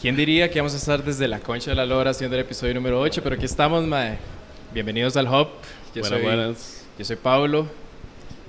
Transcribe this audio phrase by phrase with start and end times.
[0.00, 2.72] ¿Quién diría que vamos a estar desde la concha de la lora haciendo el episodio
[2.72, 3.20] número 8?
[3.22, 4.16] Pero aquí estamos, mae.
[4.72, 5.48] Bienvenidos al Hub.
[5.94, 6.86] Yo Buenas, soy, buenas.
[6.98, 7.66] Yo soy Pablo.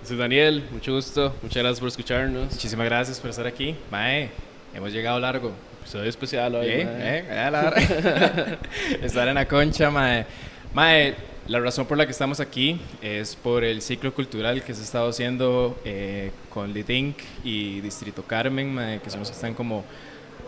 [0.06, 1.36] Soy Daniel, mucho gusto.
[1.42, 2.54] Muchas gracias por escucharnos.
[2.54, 3.76] Muchísimas gracias por estar aquí.
[3.92, 4.30] Mae,
[4.74, 5.52] hemos llegado largo.
[5.82, 6.68] Episodio especial hoy.
[6.70, 7.76] Eh, mae.
[7.82, 8.58] eh.
[9.04, 10.26] Estar en la concha, mae.
[10.74, 11.16] Mae,
[11.48, 14.84] la razón por la que estamos aquí es por el ciclo cultural que se ha
[14.86, 19.84] estado haciendo eh, con Lidink y Distrito Carmen, mae, que son los que están como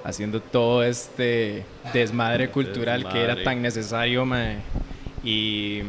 [0.04, 3.44] haciendo todo este desmadre cultural que era Desmadre.
[3.44, 4.58] tan necesario, mae.
[5.24, 5.82] Y,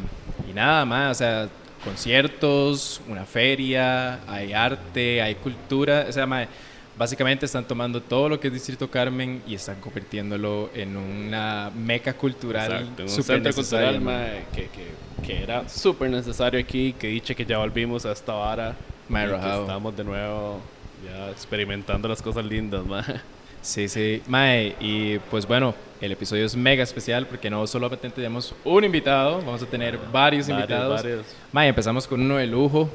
[0.49, 1.49] y nada más, o sea,
[1.83, 6.49] conciertos, una feria, hay arte, hay cultura, o sea, mae,
[6.97, 12.15] básicamente están tomando todo lo que es Distrito Carmen y están convirtiéndolo en una meca
[12.15, 14.45] cultural Exacto, un súper centro cultural mae.
[14.55, 14.95] que, que,
[15.27, 16.93] que era súper necesario aquí.
[16.99, 18.77] Que diche que ya volvimos a esta vara.
[19.09, 20.61] Mae, y que estamos de nuevo
[21.05, 22.85] ya experimentando las cosas lindas.
[22.87, 23.21] mae.
[23.65, 28.55] Sí, sí, mae, y pues bueno, el episodio es mega especial porque no solamente tenemos
[28.63, 31.03] un invitado, vamos a tener varios, Varios, invitados.
[31.03, 31.27] varios.
[31.51, 32.91] Mae, empezamos con uno de lujo.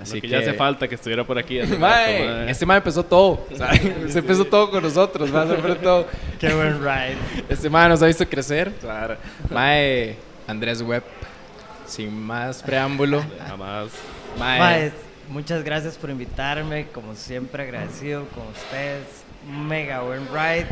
[0.00, 1.58] Así Lo que, ya hace falta que estuviera por aquí.
[1.58, 2.50] hace Mae, rato, mae.
[2.52, 3.44] este mae empezó todo.
[3.52, 6.06] o sea, se empezó todo con nosotros, mae, siempre todo.
[6.38, 7.16] Qué buen ride.
[7.48, 8.72] Este mae nos ha visto crecer.
[9.50, 10.14] Mae,
[10.46, 11.02] Andrés Webb,
[11.86, 13.24] sin más preámbulo.
[13.48, 13.88] Jamás.
[14.38, 14.92] Mae, Maes,
[15.28, 16.86] muchas gracias por invitarme.
[16.94, 19.24] Como siempre, agradecido con ustedes.
[19.46, 20.66] Mega buen ride.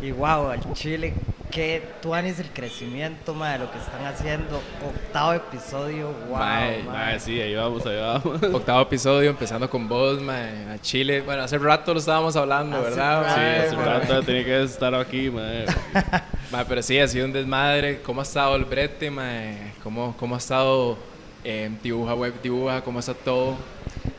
[0.00, 1.14] Y wow, al Chile,
[1.50, 4.60] qué tuanis el crecimiento, mae, de lo que están haciendo.
[4.84, 6.38] Octavo episodio, wow.
[6.38, 6.82] Mae.
[6.82, 8.42] Mae, sí, ahí vamos, ahí vamos.
[8.52, 11.20] octavo episodio, empezando con vos, mae, a Chile.
[11.20, 13.22] Bueno, hace rato lo estábamos hablando, Hace ¿verdad?
[13.22, 13.84] rato, Sí, hace mae.
[14.00, 15.66] rato tenía que estar aquí, mae.
[16.52, 18.02] Mae, pero sí, ha sido un desmadre.
[18.02, 19.72] ¿Cómo ha estado el brete, mae?
[19.82, 20.98] ¿Cómo, cómo ha estado
[21.44, 22.82] eh, dibuja web, dibuja?
[22.82, 23.56] ¿Cómo está todo?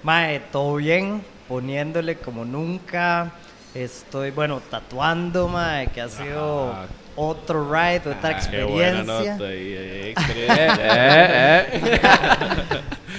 [0.01, 3.31] Mae, todo bien, poniéndole como nunca.
[3.73, 6.85] Estoy, bueno, tatuando, mae, que ha sido Ah.
[7.15, 9.37] otro ride, otra Ah, Qué buena experiencia.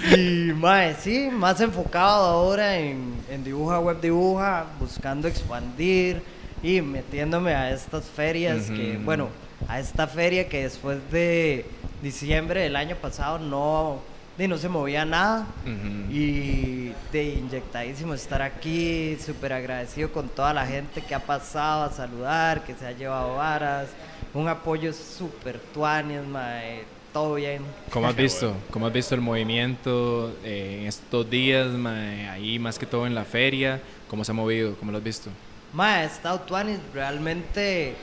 [0.16, 6.22] Y, mae, sí, más enfocado ahora en, en dibuja, web dibuja, buscando expandir
[6.62, 9.28] y metiéndome a estas ferias que, bueno,
[9.66, 11.64] a esta feria que después de
[12.02, 14.00] diciembre del año pasado no,
[14.38, 15.46] de, no se movía nada.
[15.64, 16.12] Ujú.
[16.12, 21.92] Y de inyectadísimo estar aquí, súper agradecido con toda la gente que ha pasado a
[21.92, 23.88] saludar, que se ha llevado varas,
[24.32, 27.62] un apoyo súper tuanes, mae, todo bien.
[27.90, 28.54] ¿Cómo has visto?
[28.70, 32.28] ¿Cómo has visto el movimiento eh, en estos días, mae?
[32.28, 33.80] Ahí más que todo en la feria.
[34.08, 34.74] ¿Cómo se ha movido?
[34.76, 35.30] ¿Cómo lo has visto?
[35.72, 37.94] Ma, he estado tuanis, realmente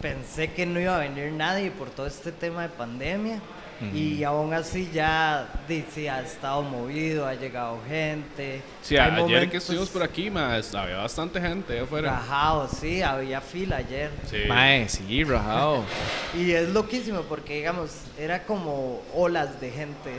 [0.00, 3.40] pensé que no iba a venir nadie por todo este tema de pandemia.
[3.92, 8.62] Y aún así ya dice, ha estado movido, ha llegado gente.
[8.82, 12.12] Sí, Hay ayer que momentos estuvimos por aquí, mae, había bastante gente afuera.
[12.12, 14.10] Rajados, sí, había fila ayer.
[14.30, 14.44] Sí.
[14.48, 15.84] Mae, sí, rajado.
[16.36, 20.12] Y es loquísimo porque, digamos, era como olas de gente.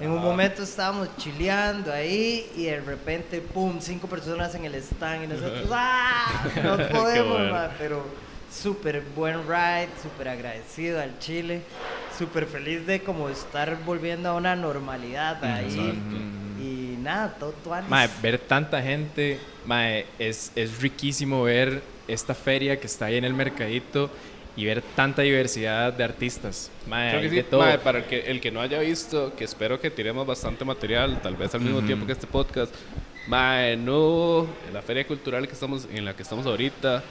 [0.00, 5.24] En un momento estábamos chileando ahí y de repente, pum, cinco personas en el stand
[5.24, 6.44] y nosotros, ¡ah!
[6.62, 7.52] No podemos, bueno.
[7.52, 8.04] ma, pero
[8.52, 11.62] súper buen ride, súper agradecido al Chile,
[12.22, 15.64] súper feliz de como estar volviendo a una normalidad ahí.
[15.64, 16.16] Exacto.
[16.60, 17.90] Y nada, todo tuanis.
[17.90, 23.24] Mae, ver tanta gente, mae, es, es riquísimo ver esta feria que está ahí en
[23.24, 24.08] el mercadito
[24.54, 26.70] y ver tanta diversidad de artistas.
[26.86, 27.60] Mae, Creo que sí, de todo.
[27.62, 31.20] mae, para el que, el que no haya visto, que espero que tiremos bastante material,
[31.22, 31.86] tal vez al mismo Ujú.
[31.88, 32.72] tiempo que este podcast.
[33.26, 37.02] Mae, no, en la feria cultural que estamos, en la que estamos ahorita,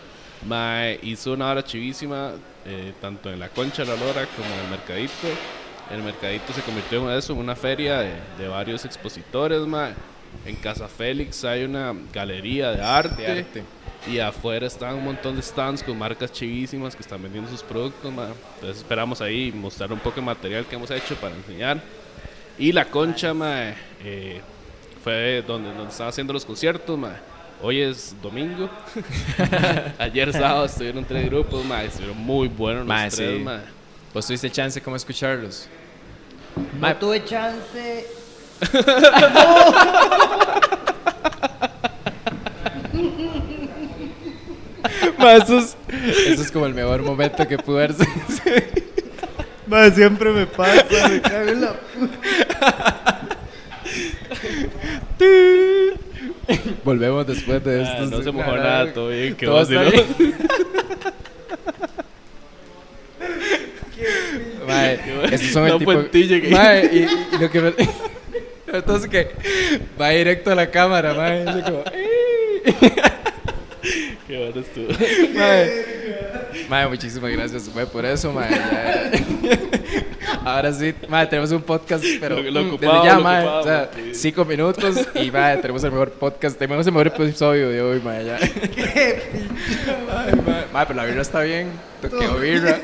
[0.47, 2.31] mae, hizo una hora chivísima,
[2.65, 5.27] eh, tanto en la Concha de la Lora como en el Mercadito.
[5.91, 9.93] El Mercadito se convirtió en eso, en una feria de, de varios expositores, mae.
[10.45, 13.21] En Casa Félix hay una galería de arte.
[13.21, 13.63] De arte.
[14.07, 18.11] Y afuera están un montón de stands con marcas chivísimas que están vendiendo sus productos,
[18.11, 18.29] ma.
[18.55, 21.81] Entonces esperamos ahí mostrar un poco de material que hemos hecho para enseñar.
[22.57, 23.73] Y la concha, ma,
[24.03, 24.41] eh,
[25.03, 27.15] fue donde, donde estaban haciendo los conciertos, ma.
[27.63, 28.69] Hoy es domingo.
[29.99, 31.83] Ayer sábado estuvieron tres grupos, ma.
[31.83, 33.39] Estuvieron muy buenos los Ma, tres, sí.
[33.43, 33.61] ma.
[34.13, 35.67] ¿Vos tuviste chance como escucharlos?
[36.79, 38.07] no tuve chance.
[45.17, 45.77] Mae, eso, es,
[46.27, 47.95] eso es como el mejor momento que pude haber
[49.67, 51.75] Ma, siempre me pasa, me cago en la
[56.83, 58.05] Volvemos después de Ah, esto.
[58.17, 59.35] no se mojó nada, todo bien.
[59.35, 60.05] Que vos, está no- bien.
[64.67, 64.99] Mae,
[65.31, 66.11] estos son el Una tipo...
[66.11, 67.73] que- Mae, y, y lo que me...
[68.73, 69.27] Entonces que
[69.99, 71.43] va directo a la cámara, mae.
[71.45, 71.83] así como,
[74.27, 74.87] Qué bueno estuvo.
[75.37, 75.85] Mae,
[76.69, 78.49] mae, muchísimas gracias mae, por eso, mae.
[78.49, 79.11] ya.
[80.45, 83.39] Ahora sí, mae, tenemos un podcast, pero Lo- lo mm, ocupado, desde ya, lo mae,
[83.41, 84.15] ocupado, o sea, sí.
[84.15, 88.25] cinco minutos y mae, tenemos el mejor podcast, tenemos el mejor episodio de hoy, mae,
[88.25, 88.39] ya.
[90.73, 91.69] Mae, pero la birra está bien,
[92.01, 92.79] toqueo birra.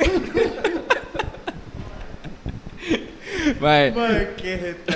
[3.62, 3.94] Mae.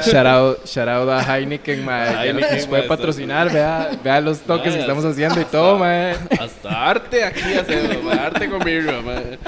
[0.06, 2.12] Shout out, shout out a Heineken, mae.
[2.12, 5.46] Ya Heineken, nos puede patrocinar, vea, vea los toques Mae, que estamos hasta- haciendo y
[5.46, 6.16] todo, mae.
[6.40, 9.40] Hasta arte aquí hacemos, mae, arte con birra, mae.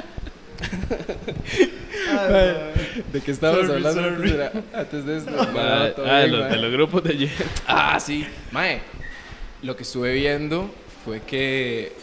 [3.12, 4.32] ¿De qué estábamos Sorry, hablando sorry.
[4.32, 5.32] antes de, antes de esto?
[5.32, 5.90] No, ah,
[6.20, 6.50] bien, los- mae.
[6.52, 7.30] de los grupos de ayer.
[7.68, 8.26] Ah, sí.
[8.52, 8.82] Mae,
[9.62, 10.70] lo que estuve viendo
[11.06, 11.94] fue que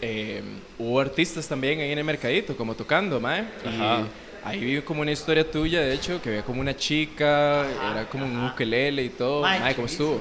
[0.00, 0.42] eh,
[0.78, 3.44] hubo artistas también ahí en el mercadito, como tocando, mae.
[3.66, 4.02] Ajá.
[4.44, 8.06] Y ahí vi como una historia tuya, de hecho, que había como una chica, era
[8.10, 9.42] como un ukelele y todo.
[9.42, 10.20] Mae, ¿cómo estuvo?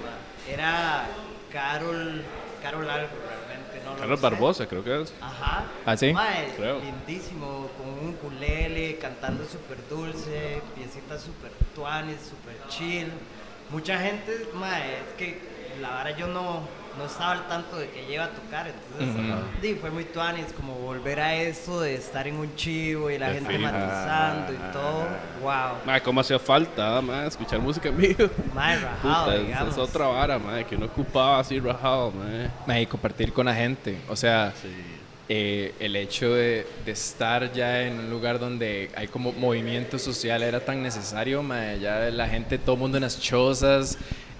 [0.51, 1.05] Era
[1.51, 2.21] Carol,
[2.61, 3.07] Carol algo
[4.01, 4.21] Carlos.
[4.21, 5.13] Barbosa, creo que es.
[5.21, 5.65] Ajá.
[5.85, 6.13] ¿Ah, sí?
[6.13, 6.79] Mae, Creo.
[6.79, 13.11] lindísimo, con un ukulele, cantando súper dulce, piecitas súper tuanes, súper chill.
[13.69, 15.39] Mucha gente, mae, es que
[15.81, 16.61] la verdad yo no,
[16.97, 19.61] no estaba al tanto de que lleva a tocar, entonces Ujú.
[19.61, 23.29] di, fue muy tuanis, como volver a eso de estar en un chivo y la
[23.29, 25.07] De gente matizando y todo.
[25.41, 25.77] Wow.
[25.85, 28.29] Mae, ¿cómo hacía falta, mae, escuchar música en vivo?
[28.53, 29.69] Mae, rajado, Puta, digamos.
[29.73, 32.11] es otra vara, mae, que uno ocupaba así rajado.
[32.67, 33.97] Mae, y compartir con la gente.
[34.09, 34.67] O sea, Sí.
[35.29, 40.43] eh, el hecho de, de estar ya en un lugar donde hay como movimiento social
[40.43, 43.97] era tan necesario, mae, ya la gente, todo el mundo en las chozas,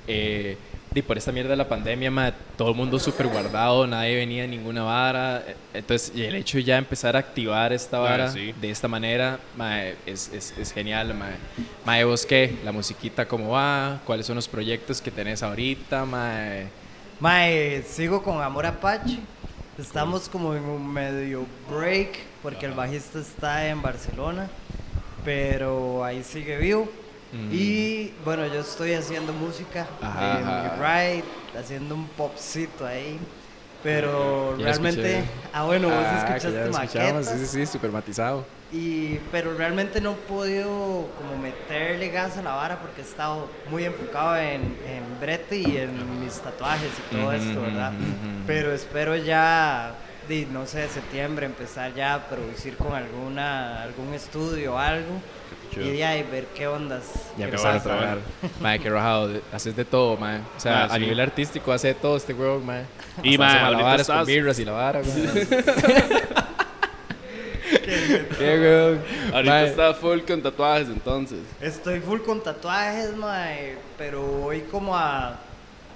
[0.08, 0.58] eh,
[0.94, 4.44] y por esta mierda de la pandemia, mae, todo el mundo súper guardado, nadie venía
[4.44, 8.02] a ninguna vara, eh, entonces y el hecho de ya empezar a activar esta Ah,
[8.02, 8.54] vara sí.
[8.60, 11.36] de esta manera, mae, es, es, es genial, mae.
[11.86, 12.58] Mae, ¿vos qué?
[12.66, 14.02] ¿La musiquita cómo va?
[14.06, 16.68] ¿Cuáles son los proyectos que tenés ahorita, mae?
[17.22, 19.20] Mae, sigo con Amor Apache.
[19.80, 24.50] Estamos como en un medio break porque el bajista está en Barcelona,
[25.24, 26.90] pero ahí sigue vivo.
[27.32, 27.50] Mm.
[27.52, 30.64] Y bueno, yo estoy haciendo música Ajá, en ajá.
[30.64, 31.24] mi ride,
[31.60, 33.20] haciendo un popcito ahí.
[33.84, 35.24] Pero realmente,
[35.54, 37.28] ah bueno, vos Ah, escuchaste maquetas.
[37.50, 38.46] Sí, sí, sí, matizado.
[38.72, 43.50] Y, pero realmente no he podido como meterle gas a la vara porque he estado
[43.70, 47.92] muy enfocado en, en brete y en mis tatuajes y todo esto, ¿verdad?
[48.46, 49.96] Pero espero ya,
[50.52, 55.16] no sé, septiembre empezar ya a producir con alguna, algún estudio o algo
[55.72, 55.86] chido.
[55.88, 57.04] y de ahí ver qué ondas.
[57.38, 58.18] Ya Qué empezar a qué trabajar.
[58.60, 59.42] Mae, qué rajado.
[59.52, 60.40] Haces de todo, mae.
[60.56, 61.00] O sea, Mae, a sí.
[61.02, 62.86] nivel artístico hace de todo este weón, mae.
[63.24, 65.48] Y, mae, malabares con estás- birras y la vara, mae.
[68.38, 69.02] Qué weón.
[69.34, 71.40] Ahorita Mae, está full con tatuajes, entonces.
[71.60, 75.36] Estoy full con tatuajes, mae, pero voy como a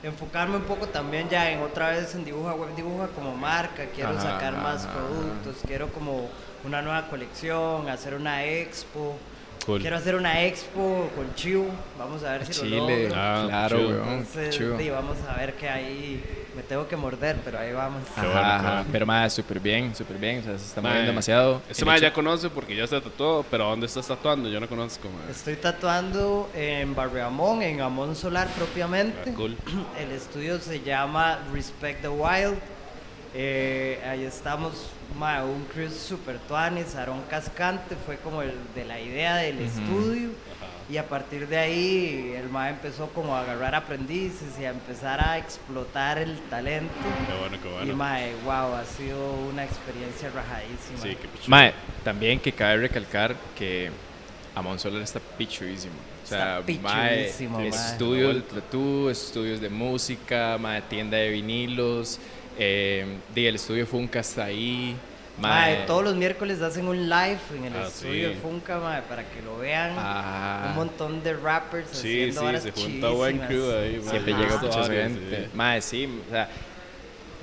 [0.03, 4.11] enfocarme un poco también ya en otra vez en dibuja web dibuja como marca, quiero
[4.11, 6.29] Ajá, sacar más ajá, productos, quiero como
[6.63, 9.17] una nueva colección, hacer una expo.
[9.65, 9.81] Cool.
[9.81, 11.65] Quiero hacer una expo con Chiu,
[11.97, 13.03] vamos a ver si lo Chile.
[13.09, 13.15] logro.
[13.19, 14.09] Ah, claro, weón.
[14.09, 14.77] Entonces, chido.
[14.77, 16.23] sí, vamos a ver que ahí
[16.55, 18.03] me tengo que morder, pero ahí vamos.
[18.15, 18.85] Ajá, ajá.
[18.91, 20.39] Pero mae, súper bien, súper bien.
[20.39, 21.61] O sea, se está Mae, moviendo demasiado.
[21.67, 24.47] Ese El mae ya conoce porque ya se tatuó, pero ¿dónde estás tatuando?
[24.49, 25.31] Yo no conozco, mae.
[25.31, 29.31] Estoy tatuando en Barrio Amón, en Amón Solar propiamente.
[29.31, 29.57] Ah, cool.
[29.99, 32.55] El estudio se llama Respect the Wild.
[33.33, 38.99] Eh, ahí estamos, ma, un crew super tuanis, Aarón Cascante fue como el de la
[38.99, 40.29] idea del estudio.
[40.87, 45.19] Y a partir de ahí el ma empezó como a agarrar aprendices y a empezar
[45.19, 46.93] a explotar el talento.
[47.27, 47.95] Qué bueno, qué Y bueno.
[47.95, 50.99] mae, wow, ha sido una experiencia rajadísima.
[51.01, 51.27] Sí, qué.
[51.49, 53.89] Mae, también que cabe recalcar que
[54.53, 55.95] Amon Solar está pichuísimo.
[56.23, 57.67] O sea, mae, pichuísimo, mae.
[57.69, 62.19] estudios de tatú, estudios de música, mae, tienda de vinilos,
[62.57, 64.95] eh, el estudio Funka está ahí.
[65.37, 68.35] Mae, todos los miércoles hacen un live en el Ah, estudio sí.
[68.35, 69.93] de Funka, mae, para que lo vean.
[69.97, 70.67] Ah.
[70.69, 74.09] Un montón de rappers Sí, haciendo sí, se junta buen crew ahí, mae.
[74.11, 74.41] Siempre Ajá.
[74.41, 75.41] llega Visto mucha varios, gente.
[75.43, 75.49] sí.
[75.53, 76.49] Mae, sí, o sea,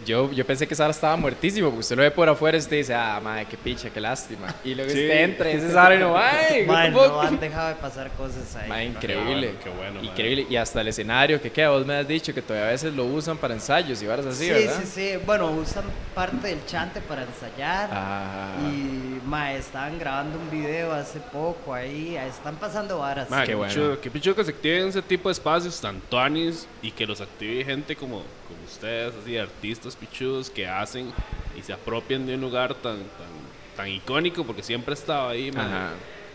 [0.05, 2.77] yo, yo pensé que Sara estaba muertísimo, porque usted lo ve por afuera y usted
[2.77, 4.55] dice, ah, mae, qué picha, qué lástima.
[4.65, 4.99] Y luego Sí.
[4.99, 8.57] usted entra y dice Sara y no, ay, no fuck?" han dejado de pasar cosas
[8.57, 8.87] ahí.
[8.89, 9.55] Increíble.
[9.63, 10.47] Qué bueno, increíble.
[10.49, 13.05] Y hasta el escenario, que queda, vos me has dicho que todavía a veces lo
[13.05, 14.81] usan para ensayos y varas así, sí, ¿verdad?
[14.81, 15.13] sí, sí.
[15.25, 17.89] Bueno, usan parte del chante para ensayar.
[17.93, 18.57] Ah.
[18.63, 22.17] Y, mae, estaban grabando un video hace poco ahí.
[22.17, 23.29] Están pasando varas.
[23.29, 23.73] Qué qué bueno.
[24.01, 27.65] pichudo, qué que se activen ese tipo de espacios tan tuanis y que los active
[27.65, 31.13] gente como, como ustedes, así, artistas pichudos que hacen
[31.59, 33.29] y se apropien de un lugar tan, tan,
[33.77, 35.51] tan icónico porque siempre estaba ahí.
[35.57, 35.91] Ajá.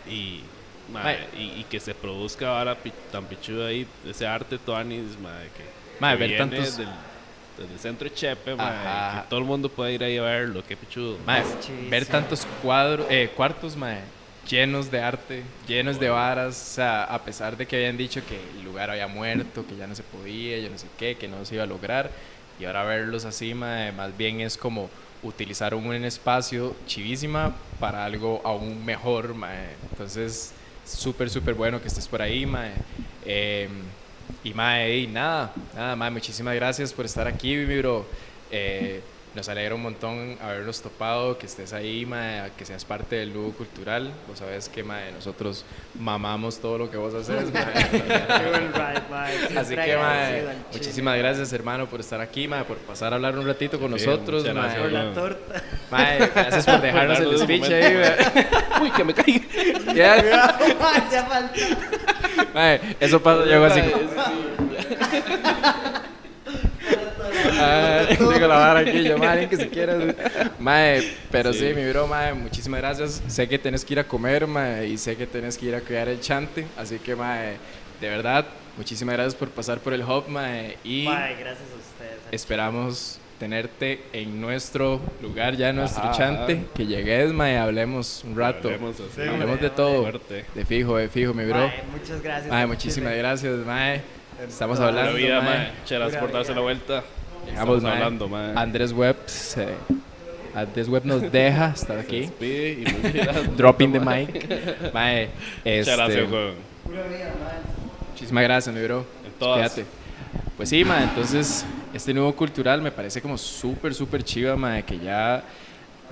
[0.09, 0.41] y,
[1.37, 2.77] y, y que se produzca ahora
[3.11, 5.63] tan pichudo ahí, ese arte Tuanis, mae, que,
[5.99, 6.87] Mae, que ver viene tantos- del,
[7.57, 9.21] desde el centro de Chepe, Ajá.
[9.23, 11.17] que todo el mundo puede ir ahí a verlo, qué pichudo.
[11.61, 11.89] Chivísimo.
[11.89, 13.99] ver tantos cuadros, eh, cuartos, mae,
[14.49, 18.39] llenos de arte, llenos de varas, o sea, a pesar de que habían dicho que
[18.57, 21.43] el lugar había muerto, que ya no se podía, yo no sé qué, que no
[21.45, 22.09] se iba a lograr,
[22.59, 24.89] y ahora verlos así, mae, más bien es como
[25.23, 29.75] utilizar un, un espacio chivísima para algo aún mejor, mae.
[29.91, 30.53] Entonces,
[30.85, 32.71] súper, súper bueno que estés por ahí, mae.
[33.25, 33.69] Eh,
[34.43, 38.05] y mae, y nada, nada, mae, muchísimas gracias por estar aquí, mi bro.
[38.51, 39.01] Eh,
[39.37, 43.51] nos alegra un montón habernos topado, que estés ahí, mae, que seas parte del Lugo
[43.51, 44.11] Cultural.
[44.27, 45.63] Vos sabes que, mae, nosotros
[45.93, 47.45] mamamos todo lo que vos haces.
[49.55, 53.45] Así que, mae, muchísimas gracias, hermano, por estar aquí, mae, por pasar a hablar un
[53.45, 54.53] ratito con nosotros, mae.
[54.53, 55.63] gracias, Por la torta.
[55.91, 58.17] Mae, gracias por dejarnos el speech ahí, mae.
[58.81, 59.45] Uy, que me caiga.
[59.93, 60.57] Ya.
[60.81, 61.53] Mae, ya falta.
[62.55, 63.81] Mae, eso pasa yo hago así.
[67.59, 69.97] Ah, digo la vara aquí, yo, mae, alguien que se quiera.
[70.59, 71.59] Mae, pero sí.
[71.59, 71.73] Sí.
[71.75, 73.21] mi bro, mae, muchísimas gracias.
[73.27, 75.81] Sé que tenés que ir a comer, mae, y sé que tenés que ir a
[75.81, 76.65] cuidar el chante.
[76.77, 77.57] Así que, mae,
[78.01, 78.45] de verdad,
[78.77, 80.77] muchísimas gracias por pasar por el hub, mae.
[80.83, 82.21] Y Mae, gracias a ustedes.
[82.31, 86.53] esperamos tenerte en nuestro lugar, ya en nuestro Ajá, chante.
[86.53, 86.63] ajá.
[86.73, 88.67] Que llegues, mae, hablemos un rato.
[88.69, 89.09] Hablemos así.
[89.15, 90.01] Sí, Hablemos de todo.
[90.01, 90.45] Fuerte.
[90.55, 91.67] De fijo, de fijo, mi bro.
[91.67, 92.51] Mae, muchas gracias.
[92.51, 94.01] Mae, muchísimas gracias, mae.
[94.47, 95.57] Estamos hablando, La vida, mae.
[95.59, 95.71] mae.
[95.81, 97.03] Muchas gracias por darse la vuelta.
[97.49, 97.93] Estamos mae.
[97.93, 98.53] hablando, mae.
[98.55, 99.75] Andrés Webb se-
[100.55, 102.29] Andrés Webb nos deja estar aquí.
[102.41, 102.83] y.
[103.57, 104.91] Dropping the mic.
[104.93, 105.29] Mae,
[105.63, 106.53] este, Muchas gracias, weón.
[108.11, 109.05] Muchísimas gracias, mi bro.
[109.39, 109.85] Cuídate.
[110.55, 111.63] Pues sí, mae, entonces
[111.93, 115.43] este nuevo cultural me parece como súper, súper chiva, mae, que ya,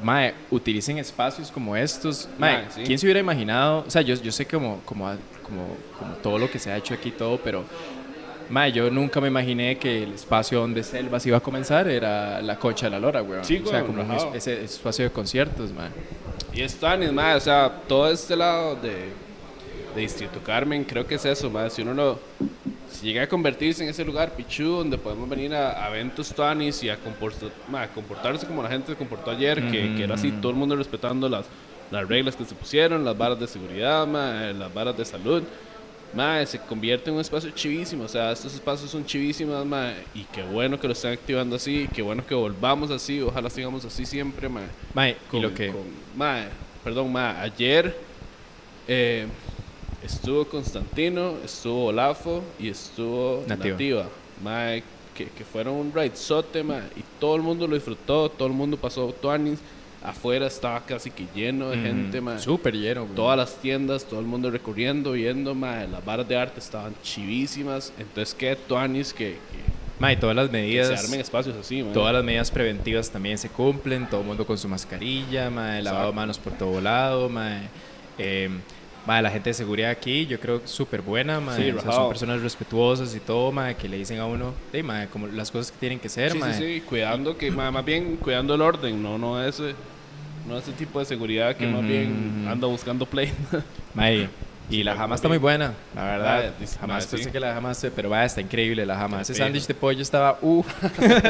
[0.04, 2.30] mae, utilicen espacios como estos.
[2.38, 2.84] Mae, Mae, sí.
[2.86, 3.84] ¿quién se hubiera imaginado?
[3.88, 5.06] O sea, yo, yo sé como, como,
[5.42, 7.63] como, como todo lo que se ha hecho aquí, todo, pero,
[8.50, 12.58] mae, yo nunca me imaginé que el espacio donde Selvas iba a comenzar era la
[12.58, 13.44] Concha de la Lora, weón.
[13.46, 15.90] Sí, o sea, como un ese espacio de conciertos, mae.
[16.54, 19.10] Y es Tanis, mae, o sea, todo este lado de,
[19.96, 21.70] de Distrito Carmen, creo que es eso, mae.
[21.70, 22.20] Si uno lo,
[22.92, 26.82] si llega a convertirse en ese lugar pichu donde podemos venir a, a eventos Tanis
[26.84, 30.32] y a, comporta- mae, comportarse como la gente se comportó ayer, que, que era así,
[30.32, 31.46] todo el mundo respetando las,
[31.92, 35.44] las reglas que se pusieron, las varas de seguridad, mae, las varas de salud.
[36.15, 40.24] Mae, se convierte en un espacio chivísimo, o sea, estos espacios son chivísimos, mae, y
[40.24, 44.05] qué bueno que lo están activando así, qué bueno que volvamos así, ojalá sigamos así
[44.05, 44.63] siempre, mae.
[44.93, 45.67] Mae, y Con- lo que...
[45.67, 45.81] con-
[46.15, 46.45] mae,
[46.86, 47.98] perdón, mae, ayer
[48.88, 49.27] eh,
[50.03, 53.72] estuvo Constantino, estuvo Olafo y estuvo Nativa.
[53.74, 54.05] Nativa.
[54.41, 58.48] mae, que, que fueron un ride sote, mae, y todo el mundo lo disfrutó, todo
[58.48, 59.60] el mundo pasó tuanis,
[60.09, 62.39] afuera estaba casi que lleno de gente, mae.
[62.39, 63.05] Súper lleno.
[63.15, 67.91] Todas las tiendas, todo el mundo recorriendo, viendo, mae, las varas de arte estaban chivísimas.
[67.97, 70.88] Entonces, qué tuanis que, que, Mae, todas las que medidas...
[71.00, 71.93] se armen espacios así, mae.
[71.93, 76.07] Todas las medidas preventivas también se cumplen, todo el mundo con su mascarilla, mae, lavado
[76.07, 77.62] de manos por todo lado, mae.
[78.17, 78.50] Eh,
[79.05, 81.55] mae, la gente de seguridad aquí, yo creo súper buena, mae.
[81.63, 84.83] Sí, o sea, son personas respetuosas y todo, mae, que le dicen a uno, "Ey,
[84.83, 86.53] mae, como las cosas que tienen que ser, Sí, mae.
[86.55, 89.75] sí, sí, cuidando que ma- más bien cuidando el orden, no no ese
[90.48, 93.32] no ese tipo de seguridad que más bien anda buscando play.
[93.94, 94.30] Mae,
[94.70, 96.54] y Sí, la jama está muy buena, la verdad.
[96.60, 97.32] Dice- jamás pensé sí.
[97.32, 99.22] que la jama, pero mae, está increíble la jama.
[99.22, 100.64] Ese sándwich de pollo estaba, uh.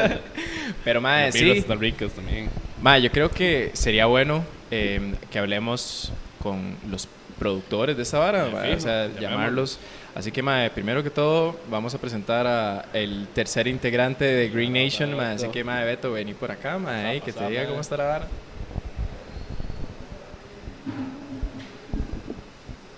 [0.84, 1.50] pero birras sí.
[1.50, 2.48] están ricas también.
[2.80, 7.08] Ma, yo creo que sería bueno eh, que hablemos con los
[7.38, 9.78] productores de esta vara, o sea, llamarlos.
[10.14, 14.72] Así que, ma, primero que todo, vamos a presentar a el tercer integrante de Green
[14.72, 17.82] Nation, ma, así que, ma, Beto, vení por acá, ma, ey, que te diga cómo
[17.82, 18.28] está la vara.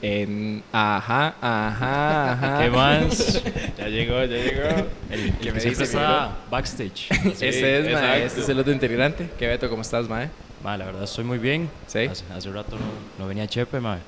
[0.01, 2.63] En, ajá, ajá, ajá.
[2.63, 3.43] ¿Qué más?
[3.77, 4.87] Ya llegó, ya llegó.
[5.11, 7.09] El, ¿Qué el me que siempre dice, está backstage.
[7.41, 8.27] Ese es, ma, exacto.
[8.27, 9.29] ese es el otro integrante.
[9.37, 10.29] ¿Qué, Beto, cómo estás, ma?
[10.63, 11.69] Ma, la verdad estoy muy bien.
[11.89, 12.01] Sí.
[12.01, 12.85] Hace, hace rato no,
[13.19, 13.99] no venía Chepe, ma.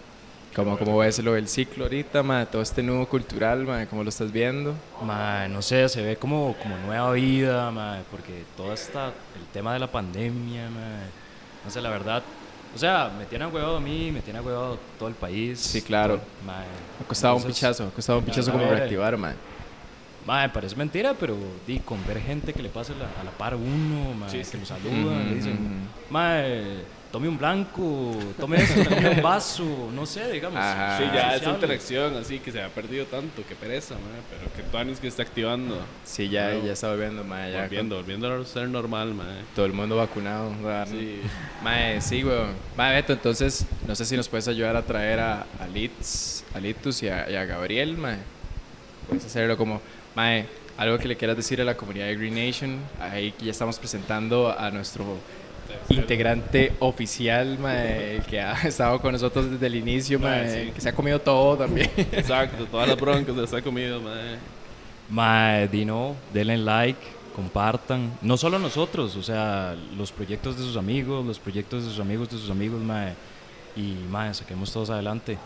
[0.55, 2.47] ¿Cómo, cómo ves lo del ciclo ahorita, ma?
[2.47, 4.75] Todo este nuevo cultural, ma, ¿cómo lo estás viendo?
[5.03, 9.73] Ma, no sé, se ve como, como nueva vida, ma, porque todo está, el tema
[9.73, 11.05] de la pandemia, ma.
[11.65, 12.23] No sé, la verdad.
[12.75, 15.59] O sea, me tiene huevado a mí, me tiene huevado todo el país.
[15.59, 16.17] Sí, claro.
[16.19, 16.63] todo- ma,
[17.01, 19.33] Ha costado un pichazo, ha costado un pichazo como reactivar, ma.
[20.27, 21.37] Ma, parece mentira, pero
[21.67, 24.45] di, con ver gente que le pasa la- a la par uno, ma, Sí, que
[24.45, 24.59] sí.
[24.59, 26.13] lo saludan, Ujú, le dicen, ujú.
[27.11, 30.59] Eh, tome un blanco, tome esto, tome un vaso, no sé, digamos.
[30.59, 30.99] Ajá.
[30.99, 34.63] Sí, ya esa interacción así que se ha perdido tanto, que pereza, mae, pero que
[34.71, 37.53] Tuanis que está activando, Sí, ya, Bueno, ya está volviendo, mae.
[37.53, 39.37] Ya volviendo, volviendo a ser normal, mae.
[39.37, 40.51] con todo el mundo vacunado.
[40.63, 40.89] ¿verdad?
[40.91, 41.21] Sí.
[41.63, 42.55] Mae, sí, weón.
[42.77, 46.61] Mae, Beto, entonces, no sé si nos puedes ayudar a traer a, a Litz, a
[46.61, 48.19] Litus y a, y a Gabriel, mae.
[49.09, 49.81] Puedes hacerlo como,
[50.15, 52.79] mae, algo que le quieras decir a la comunidad de Green Nation.
[53.01, 55.05] Ahí que ya estamos presentando a nuestro
[55.89, 60.71] integrante oficial, mae, el que ha estado con nosotros desde el inicio, Mae, mae, sí.
[60.73, 61.91] que se ha comido todo también.
[61.97, 64.39] Exacto, todas las broncas se las ha comido, mae.
[65.09, 67.01] Mae, Dino, denle like,
[67.35, 68.19] compartan.
[68.23, 72.31] No solo nosotros, o sea, los proyectos de sus amigos, los proyectos de sus amigos
[72.31, 73.15] de sus amigos, mae.
[73.77, 75.39] Y, mae, saquemos todos adelante.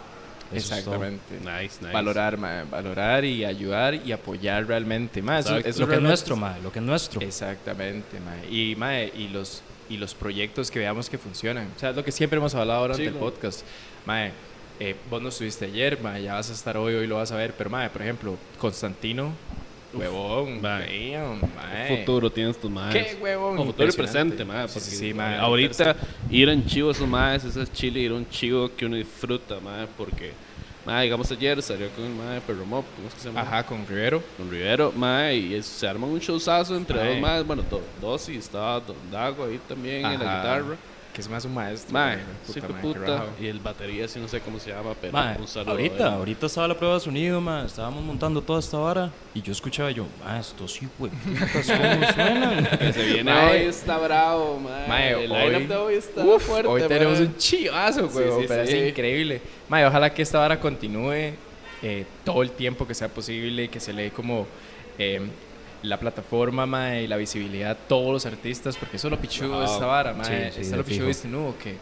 [0.53, 0.75] Eso.
[0.75, 1.39] Exactamente.
[1.41, 1.93] Nice, nice.
[1.93, 5.23] Valorar, mae, valorar y ayudar y apoyar realmente.
[5.23, 7.21] Mae, eso, eso Lo que es realmente nuestro, mae, lo que es nuestro.
[7.21, 8.51] Exactamente, mae.
[8.51, 11.69] Y, mae, y los y los proyectos que veamos que funcionan.
[11.77, 13.63] O sea, es lo que siempre hemos hablado durante Sí, el lo- podcast.
[14.07, 14.33] Mae,
[14.81, 17.37] eh, vos no estuviste ayer, mae, ya vas a estar hoy, hoy lo vas a
[17.37, 17.53] ver.
[17.57, 19.33] Pero, mae, por ejemplo, Constantino,
[19.93, 21.13] huevón, mae.
[21.13, 21.89] damn, mae.
[21.89, 22.95] ¿Qué futuro tienes tus maes?
[22.95, 23.59] Qué huevón.
[23.59, 24.67] O futuro y presente, mae.
[24.69, 25.37] Sí, porque sí, sí, mae.
[25.39, 25.97] Ahorita
[26.31, 29.87] ir en chivo esos maes, ese es chile, ir un chivo que uno disfruta, mae,
[29.97, 30.33] porque,
[30.87, 33.41] mae, digamos ayer salió con el mae Perro Mop, ¿cómo es que se llama?
[33.43, 34.23] Ajá, con Rivero.
[34.37, 37.09] Con Rivero, mae, y es- se arman un showzazo entre Mae.
[37.13, 40.37] dos maes, bueno, do- dos y estaba Don Dago ahí también en la Ajá.
[40.59, 40.77] guitarra.
[41.15, 41.93] Que es más un maestro.
[41.93, 45.13] Mae, mae, sí, mae, puta, y el batería, sí, no sé cómo se llama, pero
[45.13, 45.71] Mae, un saludo.
[45.71, 46.15] ahorita, él.
[46.15, 49.93] ahorita estaba la prueba de sonido, mae, estábamos montando toda esta vara y yo escuchaba
[49.93, 51.13] yo, mae, esto sí, güey,
[51.53, 52.67] ¿cómo suenan?
[52.79, 53.61] Que se viene Mae.
[53.63, 54.89] hoy está bravo, mae.
[54.89, 57.29] Mae, el hoy- de hoy está Uf, fuerte, hoy tenemos mae.
[57.29, 58.27] un chivazo, güey.
[58.41, 58.77] sí, pero sí.
[58.77, 59.41] es increíble.
[59.69, 61.35] Mae, ojalá que esta vara continúe
[61.83, 64.49] eh, todo el tiempo que sea posible, que se le dé como
[64.99, 65.21] eh,
[65.85, 69.61] la plataforma, mae, y la visibilidad a todos los artistas, porque eso es lo pichudo
[69.61, 70.53] de esta vara, mae.
[70.53, 71.77] Sí, lo pichudo de este nudo, que,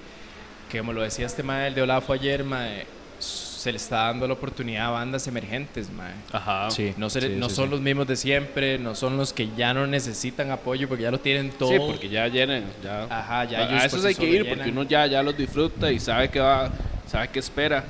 [0.71, 2.87] que como lo decía este mae, el de Olafo ayer, mae,
[3.19, 6.13] se le está dando la oportunidad a bandas emergentes, mae.
[6.33, 6.69] Ajá.
[6.73, 7.71] Sí, No, se- sí, no sí, son sí.
[7.71, 11.21] los mismos de siempre, no son los que ya no necesitan apoyo porque ya lo
[11.21, 11.69] tienen todo.
[11.71, 13.05] Sí, porque ya llenan, ya.
[13.05, 15.93] Ajá, ya a ellos esos sí hay que ir porque uno ya, ya los disfruta
[15.93, 16.71] y sabe que va,
[17.09, 17.85] sabe que espera.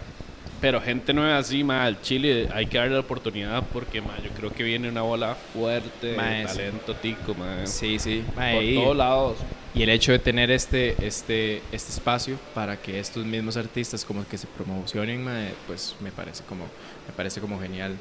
[0.61, 4.31] Pero gente nueva así, ma, al Chile hay que darle la oportunidad porque, ma, yo
[4.31, 7.67] creo que viene una bola fuerte, Ma, de talento tico, ma.
[7.67, 8.23] Sí, sí.
[8.35, 9.37] Por y- todos lados.
[9.75, 14.25] Y el hecho de tener este, este, este espacio para que estos mismos artistas como
[14.29, 15.27] que se promocionen,
[15.67, 16.65] pues me parece como,
[17.09, 17.97] me parece como genial.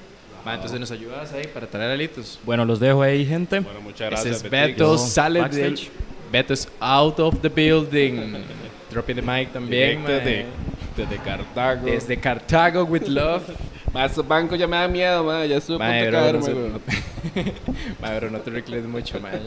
[0.45, 2.39] Entonces nos ayudas ahí para traer alitos.
[2.43, 3.59] Bueno, los dejo ahí, gente.
[3.59, 4.35] Bueno, muchas Ese gracias.
[4.37, 4.75] es Betic.
[4.77, 5.79] Beto, sale del...
[6.31, 8.33] Beto es out of the building.
[8.91, 10.03] Dropping the mic también.
[11.05, 11.85] Desde, Cartago.
[11.85, 13.43] Desde Cartago with love.
[13.93, 15.45] Ma, esos bancos ya me da miedo, ma.
[15.45, 16.79] Ya estuve a Mae, punto de bro, no
[18.01, 19.39] caerme, no te reclames mucho, mae.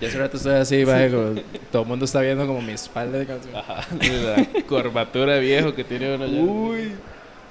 [0.00, 3.26] Ya, hace rato estoy así, como- todo el mundo está viendo como mi espalda de
[3.26, 3.54] canción.
[3.54, 6.40] Ajá, la curvatura de viejo que tiene uno ya.
[6.40, 6.92] Uy.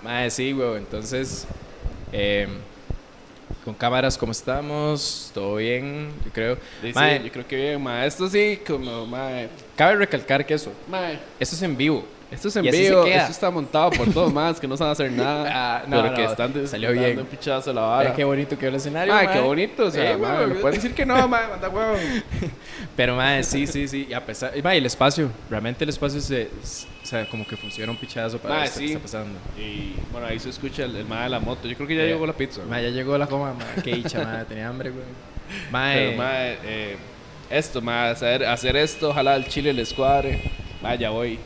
[0.03, 0.77] Mae, sí, güey.
[0.77, 1.47] Entonces,
[2.12, 2.47] eh,
[3.63, 5.32] con cámaras, ¿cómo estamos?
[5.34, 6.10] ¿Todo bien?
[6.25, 6.56] Yo creo.
[6.82, 8.06] Sí, sí, Mae, yo creo que bien, ma.
[8.06, 9.29] Esto sí, como, ma.
[9.75, 12.06] cabe recalcar que eso, ma, esto es en vivo.
[12.34, 15.43] Esto es en vivo, esto está montado por todos más que no saben hacer nada.
[15.56, 17.19] Ah, no, pero que no, están salió bien.
[17.19, 18.13] un pichazo la vara.
[18.13, 19.13] qué bonito quedó el escenario.
[19.13, 19.32] Mae.
[19.32, 20.19] qué bonito, o sea, Sí,
[20.62, 21.96] pueden decir que no, mae, manda huevo.
[22.96, 24.08] Pero, mae, sí, sí, sí.
[24.10, 24.52] Y a pesar.
[24.56, 25.30] y, mae, el espacio.
[25.50, 26.50] Realmente el espacio se.
[27.04, 28.93] O sea, como que funciona un pichazo para Mae, esto que sí.
[28.93, 29.38] está pasando.
[29.58, 31.67] Y bueno, ahí se escucha el, el de la moto.
[31.67, 32.62] Yo creo que ya Eh, llegó la pizza.
[32.67, 33.84] Mae, ya llegó la coma, mae.
[33.84, 34.46] Qué dicha, mae.
[34.46, 35.06] Tenía hambre, güey.
[35.72, 35.96] Mae.
[35.98, 36.98] Pero, mae, eh,
[37.50, 40.52] esto, mae, hacer, hacer esto, ojalá el chile les cuadre.
[40.82, 41.39] Mae, ya voy.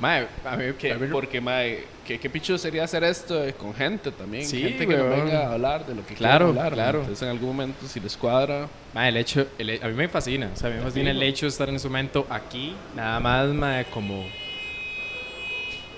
[0.00, 3.52] Mae, a mí, que- a mí- porque, mae, ¿qué, qué picho sería hacer esto eh,
[3.52, 4.44] con gente también?
[4.46, 5.10] Sí, gente que weón.
[5.26, 6.72] venga a hablar de lo que Claro, hablar.
[6.72, 7.00] claro.
[7.00, 10.50] Entonces, en algún momento, si les cuadra, Mae, el hecho, el- a mí me fascina,
[10.52, 13.20] o sea, a mí me fascina el hecho de estar en ese momento aquí, nada
[13.20, 14.24] más, mae, como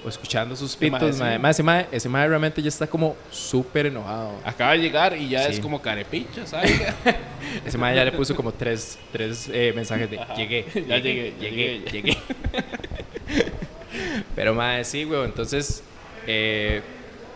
[0.05, 1.37] o escuchando sus pitos, mae.
[1.39, 4.33] Mae, ese mae, ese mae realmente ya está como súper enojado.
[4.45, 5.53] acaba de llegar y ya Sí.
[5.53, 6.71] es como carepicha, ¿sabes?
[7.65, 11.35] Ese mae ya le puso como tres, tres eh, mensajes de llegué, Ya llegué, llegué,
[11.41, 12.17] ya llegué, llegué, llegué.
[14.35, 15.83] Pero mae, sí, güey, entonces,
[16.27, 16.83] eh,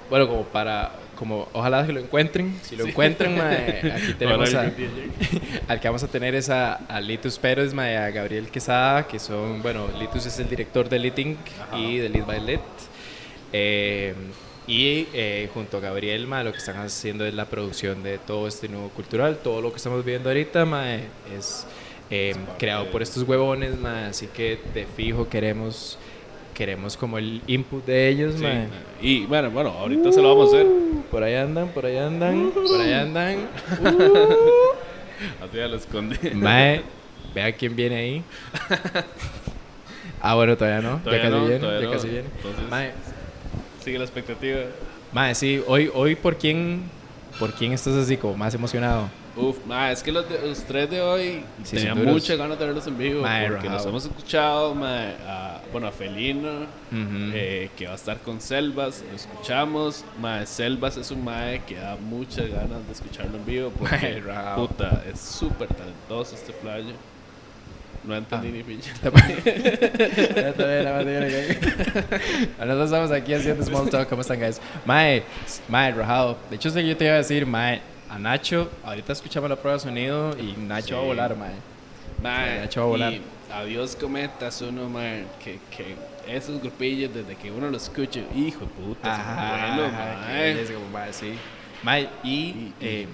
[0.09, 4.71] bueno, como para, como, ojalá que lo encuentren, si lo encuentran, mae, aquí tenemos a...
[5.69, 9.19] al que vamos a tener es a, a Litus Pérez mae, a Gabriel Quesada, que
[9.19, 11.39] son, bueno, Litus es el director de Lit Inc.
[11.77, 12.61] y de Lit by Lit.
[13.53, 14.15] Eh,
[14.67, 18.47] y eh, junto a Gabriel, mae, lo que están haciendo es la producción de todo
[18.47, 19.39] este nuevo cultural.
[19.43, 21.67] Todo lo que estamos viendo ahorita mae, es
[22.09, 25.99] eh, creado por estos huevones, mae, así que de fijo queremos,
[26.61, 28.35] queremos como el input de ellos.
[28.37, 28.69] Sí, mae.
[29.01, 30.67] Y bueno, bueno, ahorita se lo vamos a hacer.
[31.11, 33.49] Por ahí andan, por ahí andan, por ahí andan.
[35.43, 36.19] Así ya lo escondí.
[36.35, 36.83] Mae,
[37.35, 38.23] vea quién viene ahí.
[40.23, 40.99] Ah, bueno, todavía no.
[40.99, 41.81] Todavía ya casi no, viene.
[41.81, 41.93] Ya no.
[41.93, 42.29] casi viene.
[42.37, 42.93] Entonces- Mae,
[43.83, 44.59] Sigue la expectativa.
[45.15, 46.83] mae, sí, hoy, hoy ¿por quién,
[47.39, 49.09] ¿por quién estás así como más emocionado?
[49.49, 52.67] Uf, ma, es que los, de- los tres de hoy Sí, tenía muchas ganas de
[52.67, 56.49] verlos en vivo Ma, porque los hemos escuchado, ma, a, bueno, a Felino,
[56.91, 57.31] Ujú.
[57.35, 61.77] eh, que va a estar con Selvas, lo escuchamos, ma, Selvas es un mae que
[61.77, 64.23] da muchas ganas de escucharlo en vivo porque,
[64.57, 66.93] puta, es súper talentoso este playo.
[68.03, 68.53] No entendí Ah.
[68.53, 68.91] ni pinche.
[72.59, 74.09] Nosotros estamos aquí haciendo small talk.
[74.09, 74.61] ¿Cómo están, guys?
[74.87, 75.23] Mae,
[75.69, 76.39] mae, rajado.
[76.49, 79.81] De hecho, yo te iba a decir, mae, a Nacho, ahorita escuchamos la prueba de
[79.85, 80.93] sonido y Nacho Sí.
[80.95, 81.53] va a volar, mae.
[82.23, 83.13] Ma, Ya, chaval, volar.
[83.13, 85.01] y adiós cometas uno, ma,
[85.43, 85.97] que, que
[86.29, 90.27] esos grupillos desde que uno los escucha, hijo de puta, ajá, ma.
[90.27, 91.33] qué belleza, como mae, sí.
[91.83, 93.07] Mae, y eh,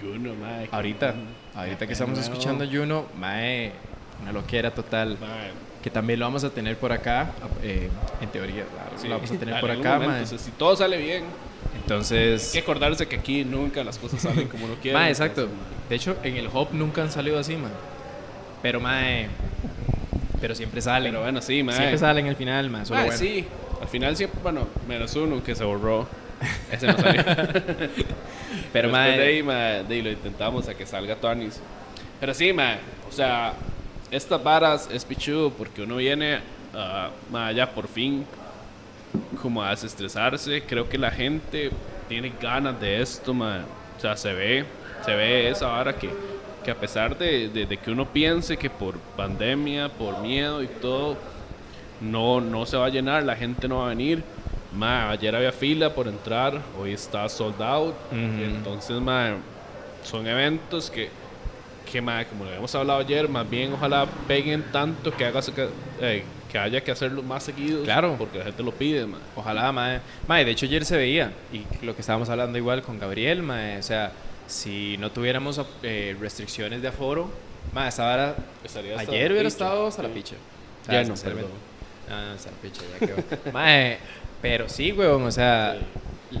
[0.00, 1.14] Juno, ma, que- ahorita,
[1.54, 2.32] ahorita que estamos pendejo.
[2.34, 3.72] escuchando Juno, mae,
[4.22, 5.16] una loquera total.
[5.20, 5.26] Ma,
[5.82, 7.30] Que también lo vamos a tener por acá,
[7.62, 7.88] eh,
[8.20, 10.22] en teoría, claro, sí, lo vamos a tener en por acá, momento, mae.
[10.22, 11.22] o sea, si todo sale bien,
[11.88, 14.98] Entonces, hay que acordarse que aquí nunca las cosas salen como uno quiere.
[14.98, 15.46] Mae, exacto.
[15.46, 17.72] ma, De hecho, en el hop nunca han salido así, man.
[18.60, 19.28] Pero, mae.
[20.38, 21.12] Pero siempre salen.
[21.12, 21.74] Pero bueno, sí, mae.
[21.74, 22.84] Siempre salen al final, man.
[22.84, 23.18] Solo Ma, bueno.
[23.18, 23.46] sí,
[23.80, 26.06] al final siempre, bueno, menos uno que se borró.
[26.70, 27.24] Ese no salió.
[28.72, 31.58] Pero, de ahí, ma, de ahí lo intentamos a que salga Tonis.
[32.20, 32.76] Pero sí, ma,
[33.08, 33.54] o sea,
[34.10, 36.40] estas varas es pichudo porque uno viene
[36.74, 38.26] a ma, ya por fin
[39.42, 40.62] como a desestresarse.
[40.62, 41.70] Creo que la gente
[42.08, 43.64] tiene ganas de esto, ma.
[43.96, 44.64] O sea, se ve,
[45.04, 46.10] se ve esa vara que,
[46.64, 50.66] que a pesar de, de- de que uno piense que por pandemia, por miedo y
[50.68, 51.16] todo,
[52.00, 54.22] no, no se va a llenar, la gente no va a venir.
[54.72, 57.94] Ma, ayer había fila por entrar, hoy está sold out.
[58.12, 58.44] Ujú.
[58.44, 59.36] Entonces, ma,
[60.04, 61.08] son eventos que,
[61.90, 65.40] que ma, como lo habíamos hablado ayer, más bien ojalá peguen tanto que, haga,
[66.02, 67.82] eh, que haya que hacerlo más seguido.
[67.84, 68.16] Claro.
[68.18, 69.18] Porque la gente lo pide, ma.
[69.36, 70.00] Ojalá, mae.
[70.26, 71.32] Mae, de hecho, ayer se veía.
[71.52, 73.78] Y lo que estábamos hablando igual con Gabriel, mae.
[73.78, 74.12] O sea,
[74.46, 77.30] si no tuviéramos eh, restricciones de aforo,
[77.74, 78.36] mae, esta vara.
[78.64, 80.36] Estaría hasta Ayer hubiera estado hasta la picha.
[80.82, 81.50] O sea, Ya no, perdón.
[82.08, 83.22] No, no, hasta la picha, ya quedó.
[83.52, 83.98] mae,
[84.40, 85.76] pero sí, weón, o sea,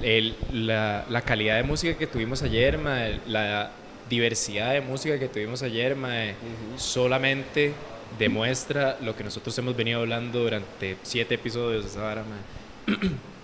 [0.02, 3.70] el- la, la calidad de música que tuvimos ayer, mae, la
[4.08, 6.34] diversidad de música que tuvimos ayer, mae,
[6.78, 7.74] solamente
[8.18, 12.22] demuestra lo que nosotros hemos venido hablando durante siete episodios de esa vara.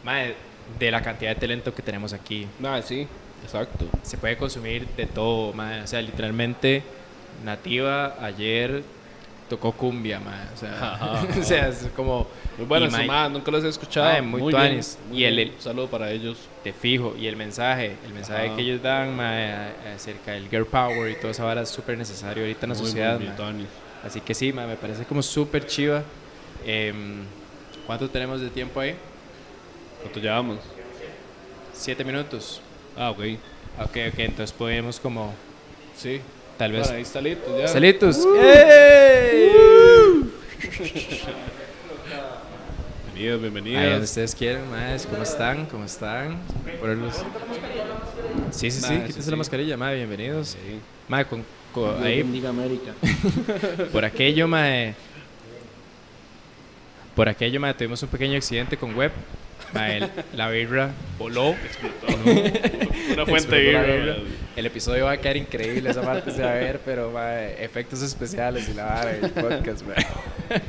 [0.04, 0.34] Mae,
[0.78, 2.46] de la cantidad de talento que tenemos aquí.
[2.58, 3.06] Ma, sí,
[3.42, 3.86] exacto.
[4.02, 5.82] Se puede consumir de todo, mae.
[5.82, 6.82] O sea, literalmente,
[7.44, 8.82] Nativa ayer
[9.48, 10.46] tocó cumbia, mae.
[10.54, 11.26] O sea, Ajá.
[11.40, 12.26] o sea es como...
[12.56, 14.06] Muy mae, ma, nunca los he escuchado.
[14.06, 14.96] Mae, muy tuanis.
[15.08, 16.38] muy Y el- saludo para ellos.
[16.62, 17.14] te fijo.
[17.18, 18.56] Y el mensaje, el mensaje Ajá.
[18.56, 22.44] que ellos dan, a- acerca del girl power y toda esa vara es súper necesario
[22.44, 23.66] ahorita en la Muy, muy sociedad, bien, tuanis.
[24.04, 26.02] Así que sí, me parece como súper chiva.
[26.64, 27.22] Em,
[27.86, 28.94] ¿Cuánto tenemos de tiempo ahí?
[30.02, 30.58] ¿Cuánto llevamos?
[31.72, 32.60] Siete minutos.
[32.96, 33.18] Ah, ok.
[33.80, 35.34] Ok, ok, entonces podemos como,
[35.96, 36.20] Sí.
[36.56, 36.82] tal vez...
[36.82, 37.66] Bueno, ahí está listo ya.
[37.68, 38.24] ¡Salitos!
[43.14, 43.80] Bienvenidos, bienvenidos.
[43.82, 45.06] Ahí donde ustedes quieran, más.
[45.06, 45.66] ¿Cómo están?
[45.66, 46.38] ¿Cómo están?
[46.80, 47.14] Ponerlos.
[48.50, 50.48] Sí, sí, sí, Mae, sí, la mascarilla, mae, bienvenidos.
[50.48, 50.80] Sí.
[51.28, 51.44] Con-
[52.02, 52.92] ahí, Bendiga América.
[53.92, 54.94] por aquello, mae.
[57.14, 59.12] Por aquello, mae, tuvimos un pequeño accidente con web.
[59.72, 61.50] Mae, el- la birra voló.
[61.50, 64.16] Una fuente de Explotó la birra.
[64.56, 68.02] El episodio va a quedar increíble, esa parte se va a ver, pero mae, efectos
[68.02, 70.06] especiales y la vara del podcast, mae.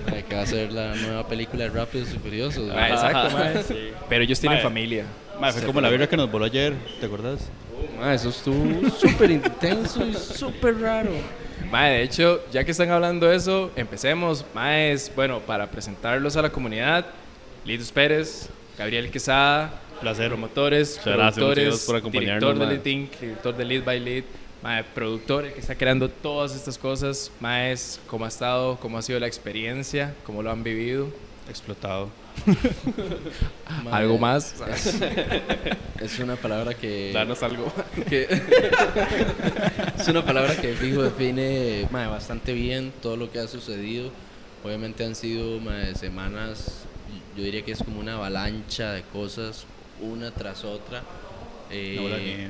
[0.10, 2.68] Mae, que va a ser la nueva película de Rápidos y Furiosos.
[2.74, 3.54] Mae, exacto, mae.
[4.10, 4.64] Pero ellos tienen Mae.
[4.64, 5.04] familia.
[5.40, 7.50] Mae, fue como la birra que nos voló ayer, ¿te acordás?
[8.00, 11.12] Mae, eso estuvo súper intenso y súper raro.
[11.72, 14.46] Mae, de hecho, ya que están hablando de eso, empecemos.
[14.54, 17.06] Maes, bueno, para presentarlos a la comunidad,
[17.66, 20.28] Litos Pérez, Gabriel Quesada, Placer.
[20.28, 22.76] promotores, productores, por acompañarnos, director de mae.
[22.76, 24.24] Lead Inc., director de Lead by Lead,
[24.62, 27.32] mae, productor el que está creando todas estas cosas.
[27.40, 28.78] Maes, ¿cómo ha estado?
[28.78, 30.14] ¿Cómo ha sido la experiencia?
[30.26, 31.08] ¿Cómo lo han vivido?
[31.50, 32.10] Explotado.
[33.92, 34.56] ¿Algo más?
[36.00, 37.12] Es una palabra que.
[37.14, 37.72] Danos algo.
[38.08, 38.28] que-
[40.00, 44.12] es una palabra que fijo define bastante bien todo lo que ha sucedido.
[44.64, 45.60] Obviamente han sido
[45.96, 46.86] semanas,
[47.38, 49.66] yo diría que es como una avalancha de cosas,
[50.02, 51.04] una tras otra.
[51.72, 52.50] Eh,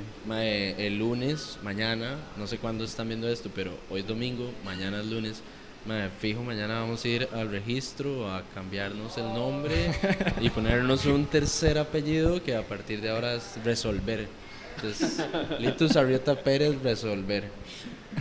[0.77, 5.05] el lunes, mañana, no sé cuándo están viendo esto, pero hoy es domingo, mañana es
[5.07, 5.41] lunes.
[5.85, 9.91] Mae, fijo, mañana vamos a ir al registro a cambiarnos el nombre
[10.41, 14.27] y ponernos un tercer apellido que a partir de ahora es resolver.
[14.75, 15.23] Entonces,
[15.59, 17.45] Litus Arrieta Pérez, resolver.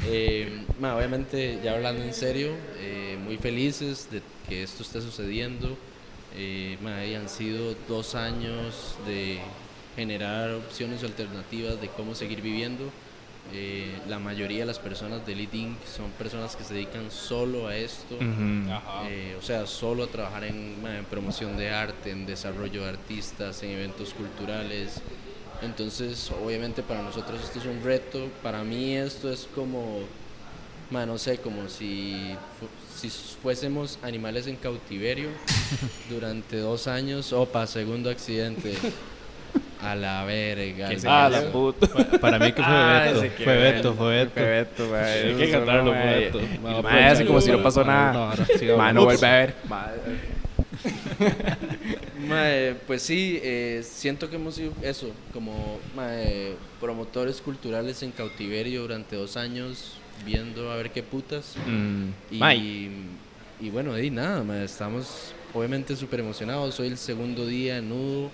[0.07, 5.77] Eh, obviamente, ya hablando en serio, eh, muy felices de que esto esté sucediendo.
[6.37, 9.39] Eh, han sido dos años de
[9.97, 12.91] generar opciones alternativas de cómo seguir viviendo.
[13.53, 15.77] Eh, la mayoría de las personas de Lead Inc.
[15.87, 18.17] son personas que se dedican solo a esto.
[19.09, 23.63] Eh, o sea, solo a trabajar en, en promoción de arte, en desarrollo de artistas,
[23.63, 25.01] en eventos culturales.
[25.63, 28.29] Entonces, obviamente para nosotros esto es un reto.
[28.43, 30.01] Para mí esto es como,
[30.91, 32.69] no sé, como si, fu-
[33.09, 33.09] si
[33.41, 35.29] fuésemos animales en cautiverio
[36.11, 37.33] durante dos años.
[37.33, 38.75] Opa, segundo accidente.
[39.83, 40.89] A la verga.
[40.89, 41.87] ¿Qué el se Ah, la puta.
[42.21, 43.45] Para mí que fue Ah, Beto.
[43.45, 44.33] Fue Beto, fue Beto.
[44.35, 44.95] Fue Beto.
[44.97, 46.41] Hay que cantarlo, fue Beto.
[46.41, 46.79] Y Ma,
[47.11, 48.13] el pues, como si no pasó nada.
[48.13, 48.79] no, ahora sigamos.
[48.79, 49.21] Mae, no Ups.
[49.21, 49.55] vuelve a ver.
[52.27, 58.83] Mae, pues sí, eh, siento que hemos sido eso, como mae, promotores culturales en cautiverio
[58.83, 61.55] durante dos años, viendo a ver qué putas.
[61.67, 62.89] Mm, Y,
[63.61, 66.79] y bueno, y nada, mae, estamos obviamente súper emocionados.
[66.81, 68.31] Hoy el segundo día en Nudo.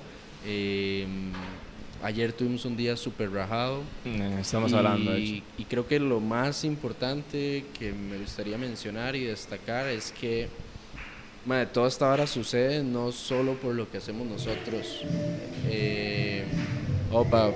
[0.47, 1.07] Eh,
[2.03, 3.83] ayer tuvimos un día súper rajado.
[4.05, 5.43] eh, Estamos y, hablando, de hecho.
[5.59, 10.49] y creo que lo más importante que me gustaría mencionar y destacar es que
[11.47, 15.03] mae, toda esta hora sucede no solo por lo que hacemos nosotros.
[15.69, 16.45] Eh,
[17.11, 17.49] opa,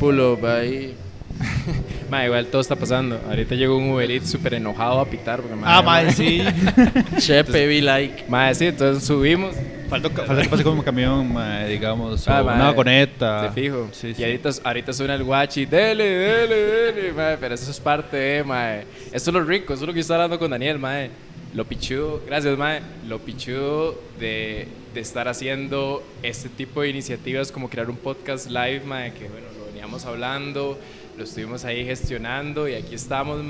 [0.00, 0.94] up ahí.
[2.10, 3.20] Mae, igual todo está pasando.
[3.28, 5.40] Ahorita llegó un Uber Eats súper enojado a pitar.
[5.40, 6.42] Porque, Ah, mae, sí.
[7.18, 8.24] Chepe, be like.
[8.28, 9.54] Mae, sí, entonces subimos.
[9.88, 11.34] Falta, falta que pase como un camión,
[11.68, 13.48] digamos, o Ah, mae, una vagoneta.
[13.52, 13.88] Te fijo.
[13.92, 14.22] Sí, sí.
[14.22, 15.66] Y ahorita, ahorita suena el guachi.
[15.66, 17.36] Dele, dele, dele, mae.
[17.38, 18.84] Pero eso es parte de, mae.
[19.12, 19.72] Eso es lo rico.
[19.74, 21.10] Eso es lo que yo estaba hablando con Daniel, mae.
[21.54, 22.80] Lo pichudo, gracias, mae.
[23.08, 28.82] Lo pichudo de, de estar haciendo este tipo de iniciativas como crear un podcast live,
[28.86, 29.12] mae.
[29.12, 30.78] Que bueno, lo veníamos hablando.
[31.18, 33.44] Lo estuvimos ahí gestionando y aquí estamos,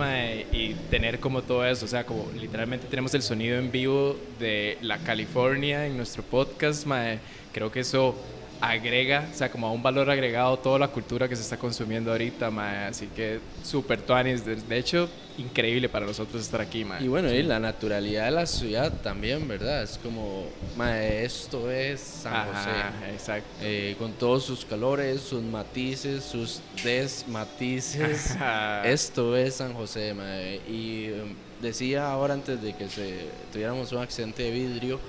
[0.52, 4.78] y tener como todo eso, o sea, como literalmente tenemos el sonido en vivo de
[4.81, 7.18] la California en nuestro podcast, mae.
[7.52, 8.14] Creo que eso
[8.61, 12.11] agrega, o sea, como a un valor agregado toda la cultura que se está consumiendo
[12.11, 12.87] ahorita, mae.
[12.87, 14.44] Así que súper tuanis.
[14.44, 17.03] De, de hecho, increíble para nosotros estar aquí, mae.
[17.03, 19.83] Y bueno, y la naturalidad de la ciudad también, ¿verdad?
[19.83, 22.71] Es como, mae, esto es San José.
[22.71, 23.49] Ajá, exacto.
[23.62, 28.31] Eh, con todos sus colores, sus matices, sus desmatices.
[28.37, 28.88] Ajá.
[28.88, 30.61] Esto es San José, mae.
[30.68, 35.01] Y um, decía ahora antes de que se tuviéramos un accidente de vidrio,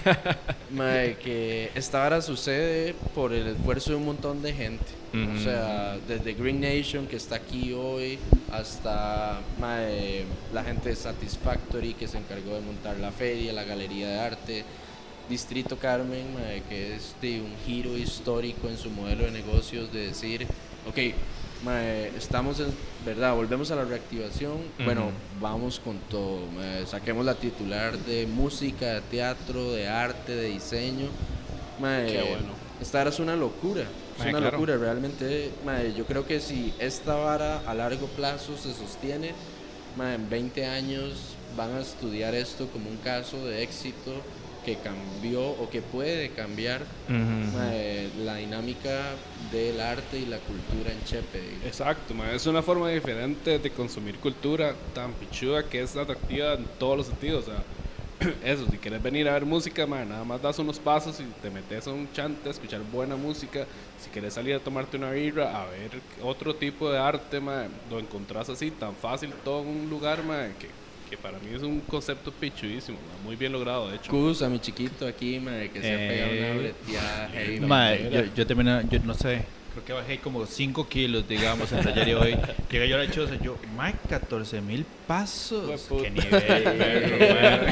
[0.70, 4.84] mae, que esta hora sucede por el esfuerzo de un montón de gente.
[5.08, 8.18] O sea, desde Green Nation que está aquí hoy
[8.52, 14.08] hasta mae, la gente de Satisfactory que se encargó de montar la feria, la galería
[14.08, 14.64] de arte.
[15.30, 20.08] Distrito Carmen, mae, que es de un giro histórico en su modelo de negocios de
[20.08, 20.46] decir,
[20.86, 20.98] ok,
[21.64, 22.72] mae, estamos en,
[23.04, 23.34] ¿verdad?
[23.34, 29.00] Volvemos a la reactivación, bueno, vamos con todo, mae, saquemos la titular de música, de
[29.02, 31.08] teatro, de arte, de diseño.
[31.80, 32.68] mae, Qué bueno.
[32.80, 34.52] Esta vara es una locura, es una claro.
[34.52, 35.50] locura, realmente,
[35.96, 39.32] yo creo que si esta vara a largo plazo se sostiene,
[40.00, 44.12] en 20 años van a estudiar esto como un caso de éxito
[44.68, 47.56] que cambió o que puede cambiar Ujú.
[47.56, 49.14] mae, la dinámica
[49.50, 51.40] del arte y la cultura en Chepe.
[51.66, 56.66] Exacto, ma, es una forma diferente de consumir cultura tan pichuda que es atractiva en
[56.78, 57.48] todos los sentidos.
[57.48, 57.62] O sea,
[58.44, 61.50] eso, si quieres venir a ver música, ma, nada más das unos pasos y te
[61.50, 63.64] metes a un chante a escuchar buena música.
[63.98, 67.98] Si quieres salir a tomarte una birra, a ver otro tipo de arte, ma, lo
[67.98, 70.68] encontrás así tan fácil todo en un lugar ma, que,
[71.08, 74.10] que para mí es un concepto pichudísimo, ma, muy bien logrado, de hecho.
[74.10, 77.60] Cus a mi chiquito aquí, mae, que se ha pegado Eh, una breteada heavy.
[77.60, 79.42] Mae, yo, yo terminé, yo no sé,
[79.78, 82.38] creo que bajé como 5 kilos, digamos, entre ayer y hoy.
[82.70, 85.88] Llegué yo a la choza, yo, mae, 14 mil pasos.
[86.02, 87.64] Qué nivel,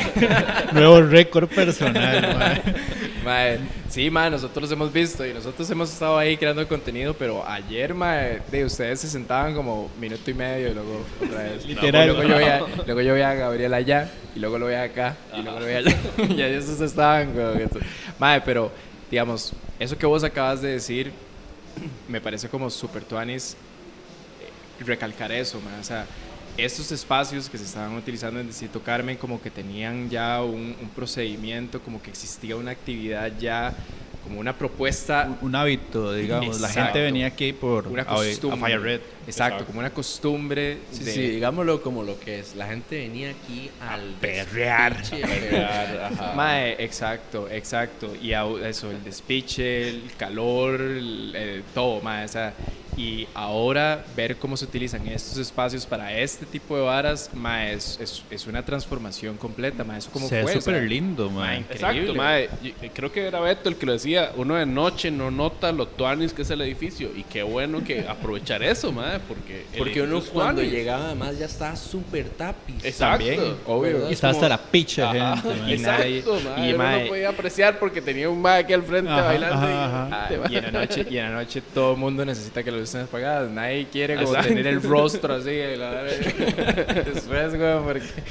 [0.73, 2.37] Nuevo récord personal,
[3.25, 3.59] mae.
[3.88, 8.40] Sí, mae, nosotros hemos visto y nosotros hemos estado ahí creando contenido, pero ayer, mae,
[8.51, 11.66] de ustedes se sentaban como minuto y medio y luego otra vez.
[11.66, 12.05] Literal.
[12.05, 15.16] Y luego, yo veía, luego yo veía a Gabriel allá y luego lo veía acá
[15.37, 15.97] y luego lo veía allá.
[16.29, 17.53] y ahí esos estaban como
[18.19, 18.71] Mae, pero,
[19.11, 21.12] digamos, eso que vos acabas de decir
[22.09, 23.57] me parece como super tuanis
[24.41, 26.07] eh, recalcar eso, o sea,
[26.57, 31.81] estos espacios que se estaban utilizando en Distrito Carmen como que tenían ya un procedimiento,
[31.81, 33.75] como que existía una actividad ya,
[34.27, 36.61] como una propuesta, Un, un hábito, digamos.
[36.61, 38.61] La gente venía aquí por una a costumbre.
[38.61, 39.01] Fire Red.
[39.27, 41.12] Exacto, como una costumbre Sí, de...
[41.12, 42.55] sí, digámoslo como lo que es.
[42.55, 44.97] La gente venía aquí al perrear.
[44.99, 46.33] despiche, a perrear, ajá.
[46.35, 48.15] Mae, exacto, exacto.
[48.21, 52.25] Y eso, el despiche, el calor, el- eh, todo, mae.
[52.25, 52.55] O sea,
[52.97, 57.99] y ahora ver cómo se utilizan estos espacios para este tipo de varas, ma, es,
[58.01, 60.55] es, es una transformación completa, ma, eso como Se fue.
[60.55, 62.01] súper lindo, ma, increíble.
[62.01, 62.49] Exacto, mae.
[62.63, 64.33] Y- y Creo que era Beto el que lo decía.
[64.37, 67.11] Uno de noche no nota lo tuanis que es el edificio.
[67.15, 69.19] Y qué bueno que aprovechar eso, mae.
[69.21, 69.65] Porque,
[70.03, 70.73] uno cuando tuanis.
[70.73, 72.85] llegaba además ya estaba súper tapiz.
[72.85, 73.27] Exacto.
[73.27, 74.01] También, obvio.
[74.01, 77.79] Y Es está hasta la picha Ajá, gente, nadie- Exacto, y Uno no podía apreciar
[77.79, 79.67] porque tenía un mae aquí al frente Ajá, bailando.
[79.69, 82.63] y- ajá, Ah, y en la noche y en la noche todo el mundo necesita
[82.63, 84.49] que las luces estén apagadas nadie quiere como Exacto.
[84.49, 86.03] tener el rostro así la-
[87.05, 88.22] después güey, porque-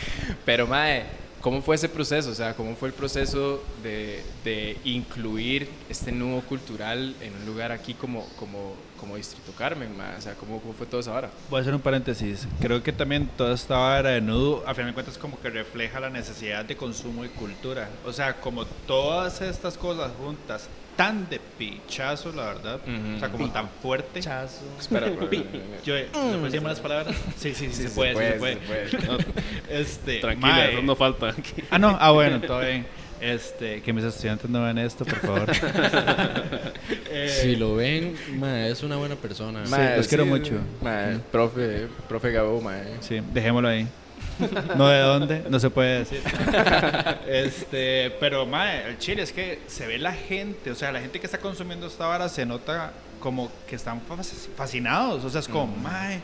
[0.45, 1.03] pero mae
[1.41, 6.41] cómo fue ese proceso o sea cómo fue el proceso de, de incluir este nudo
[6.41, 10.15] cultural en un lugar aquí como como como Distrito Carmen mae?
[10.17, 12.47] o sea cómo, cómo fue todo eso ahora Voy a hacer un paréntesis.
[12.59, 15.99] Creo que también toda esta vara de nudo, a final de cuentas, como que refleja
[15.99, 17.89] la necesidad de consumo y cultura.
[18.05, 22.79] O sea, como todas estas cosas juntas, tan de pichazo, la verdad.
[23.15, 24.19] O sea, como tan fuerte.
[24.21, 24.63] Chazo.
[24.79, 27.15] espera Yo, ¿Se puede decir malas palabras?
[27.37, 28.89] Sí, sí, sí, Sí, se, puede, puede, se puede.
[28.89, 29.25] se puede.
[29.69, 31.63] Este, Tranquila, eso no falta aquí.
[31.69, 32.85] Ah, no, ah, bueno, todo bien.
[33.21, 35.51] Este, que mis estudiantes no vean esto, por favor.
[37.09, 39.63] Eh, Si lo ven, es una buena persona.
[39.95, 40.59] Los quiero mucho.
[41.31, 43.87] profe profe Gabo mae Sí, dejémoslo ahí.
[44.77, 46.21] No de dónde, no se puede decir.
[47.27, 51.19] Este, pero mae, el chile es que se ve la gente, o sea, la gente
[51.19, 55.47] que está consumiendo esta vara se nota como que están fas- fascinados, o sea, es
[55.47, 56.19] como, mae,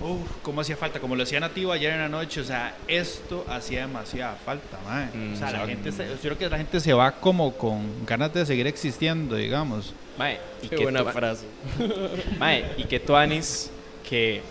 [0.00, 3.44] uff, cómo hacía falta, como lo decía Nativo ayer en la noche, o sea, esto
[3.48, 5.08] hacía demasiada falta, mae.
[5.34, 8.32] O sea, la gente, se- yo creo que la gente se va como con ganas
[8.32, 9.92] de seguir existiendo, digamos.
[10.18, 11.44] mae y Qué que buena frase.
[12.38, 13.70] Mae, y que tú, Anis,
[14.08, 14.42] que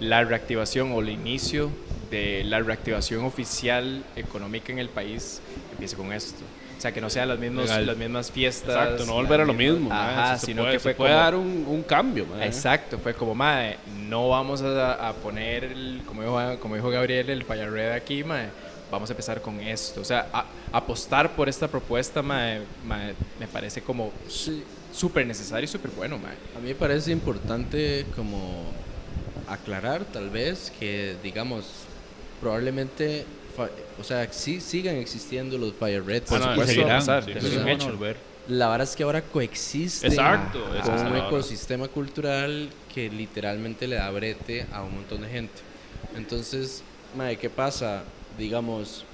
[0.00, 1.70] la reactivación o el inicio
[2.14, 5.40] de la reactivación oficial económica en el país
[5.72, 6.42] empiece con esto.
[6.76, 7.86] O sea, que no sean las mismas, Legal.
[7.86, 8.74] las mismas fiestas.
[8.76, 9.90] Exacto, no volver a lo mismo.
[9.92, 12.26] Ajá, Se sino puede- que fue se puede como- dar un, un cambio.
[12.42, 17.30] Exacto, fue como, mae, no vamos a, a poner, el- como, dijo, como dijo Gabriel,
[17.30, 18.48] el Fire Red aquí, mae,
[18.90, 20.00] vamos a empezar con esto.
[20.00, 24.12] O sea, a- apostar por esta propuesta, mae, mae, me parece como
[24.92, 26.34] súper necesario y súper bueno, mae.
[26.56, 28.64] A mí me parece importante como
[29.48, 31.64] aclarar tal vez que digamos
[32.40, 33.24] probablemente
[34.00, 36.98] o sea sí sigan existiendo los fire reds Ah, no, supuesto, y va a seguirán,
[37.00, 37.98] pasar, sí, eso es un hecho.
[38.48, 44.10] la verdad es que ahora coexisten Exacto, con un ecosistema cultural que literalmente le da
[44.10, 45.62] brete a un montón de gente
[46.16, 46.82] entonces
[47.16, 48.02] mae, ¿qué pasa?
[48.38, 49.04] digamos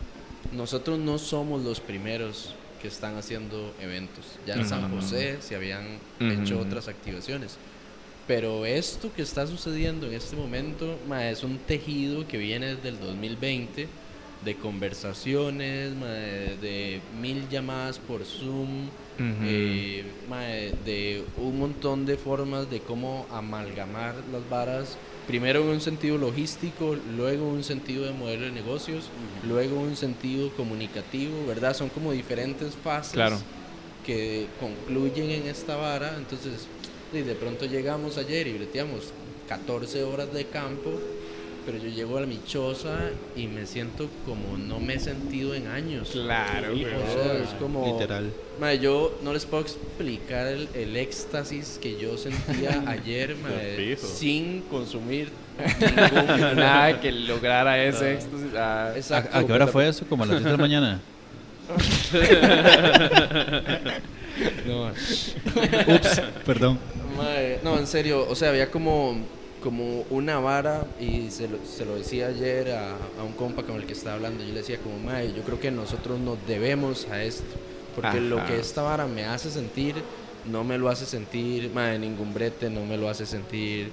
[0.52, 4.96] nosotros no somos los primeros que están haciendo eventos ya en San Ujú.
[4.96, 5.84] José se habían
[6.18, 6.30] Ujú.
[6.42, 7.56] hecho otras activaciones
[8.30, 12.90] Pero esto que está sucediendo en este momento ma, es un tejido que viene desde
[12.90, 13.88] el 2020
[14.44, 18.86] de conversaciones, ma, de, de mil llamadas por Zoom,
[19.18, 24.96] eh, ma, de un montón de formas de cómo amalgamar las varas.
[25.26, 29.06] Primero en un sentido logístico, luego en un sentido de modelo de negocios,
[29.44, 31.74] luego en un sentido comunicativo, ¿verdad?
[31.74, 33.40] Son como diferentes fases Claro.
[34.06, 36.14] que concluyen en esta vara.
[36.16, 36.68] Entonces,
[37.12, 39.12] y de pronto llegamos ayer y breteamos
[39.48, 40.92] 14 horas de campo,
[41.66, 45.66] pero yo llego a mi choza y me siento como no me he sentido en
[45.66, 46.10] años.
[46.12, 47.84] Claro, O sea, es como...
[47.86, 48.30] Literal.
[48.60, 53.36] Mae, yo no les puedo explicar el, el éxtasis que yo sentía ayer
[53.76, 54.06] fijo.
[54.06, 55.28] sin consumir
[55.80, 56.56] ningún...
[56.56, 58.54] Nada que lograra ese éxtasis.
[58.56, 60.06] ah, ¿A, Exacto, a qué hora fue eso?
[60.08, 61.00] ¿Como a las 10 de la mañana?
[64.66, 64.88] No,
[65.94, 66.78] Ups, perdón.
[67.22, 69.16] Mae, no, en serio, o sea, había como,
[69.62, 73.76] como una vara y se lo, se lo decía ayer a, a un compa con
[73.76, 77.06] el que estaba hablando, yo le decía como, mae, yo creo que nosotros nos debemos
[77.10, 77.44] a esto,
[77.94, 79.94] porque lo que esta vara me hace sentir,
[80.50, 83.90] no me lo hace sentir, mae, ningún brete, no me lo hace sentir,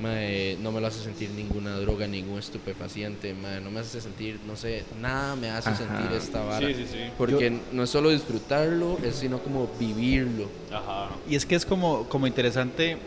[0.00, 4.38] mae, no me lo hace sentir ninguna droga, ningún estupefaciente, mae, no me hace sentir,
[4.46, 5.78] no sé, nada me hace Ajá.
[5.78, 6.66] sentir esta vara.
[6.66, 6.98] Sí, sí, sí.
[7.16, 10.48] Porque no es solo disfrutarlo, es sino como vivirlo.
[10.72, 11.10] Ajá.
[11.28, 12.98] Y es que es como, como interesante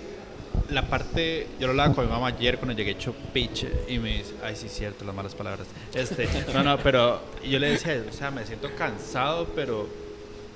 [0.69, 1.47] la parte.
[1.59, 4.55] Yo lo hablaba con mi mamá ayer cuando llegué hecho pitch y me dice, ay,
[4.55, 5.67] sí, cierto, las malas palabras.
[5.93, 9.87] Este, no, no, pero yo le decía, o sea, me siento cansado, pero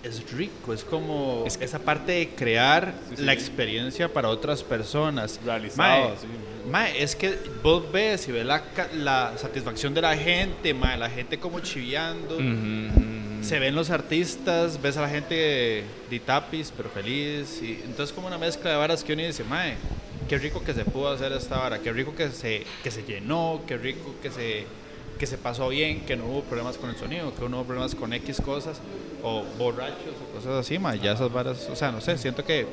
[0.05, 3.23] es rico, es como Es que- esa parte de crear Sí, sí.
[3.23, 5.39] la experiencia para otras personas.
[5.43, 6.15] Realizado,
[6.71, 11.09] Mae, es que vos ves y ves la, la satisfacción de la gente, mae, la
[11.09, 12.37] gente como chiviando.
[13.41, 17.61] Se ven los artistas, ves a la gente de tapis, pero feliz.
[17.61, 19.75] Y entonces como una mezcla de varas que uno dice, mae,
[20.27, 23.61] qué rico que se pudo hacer esta vara, qué rico que se, que se llenó,
[23.67, 24.65] qué rico que se,
[25.17, 27.95] que se pasó bien, que no hubo problemas con el sonido, que no hubo problemas
[27.95, 28.79] con X cosas,
[29.23, 32.65] o borrachos o cosas así, mae, ya esas varas, o sea, no sé, siento que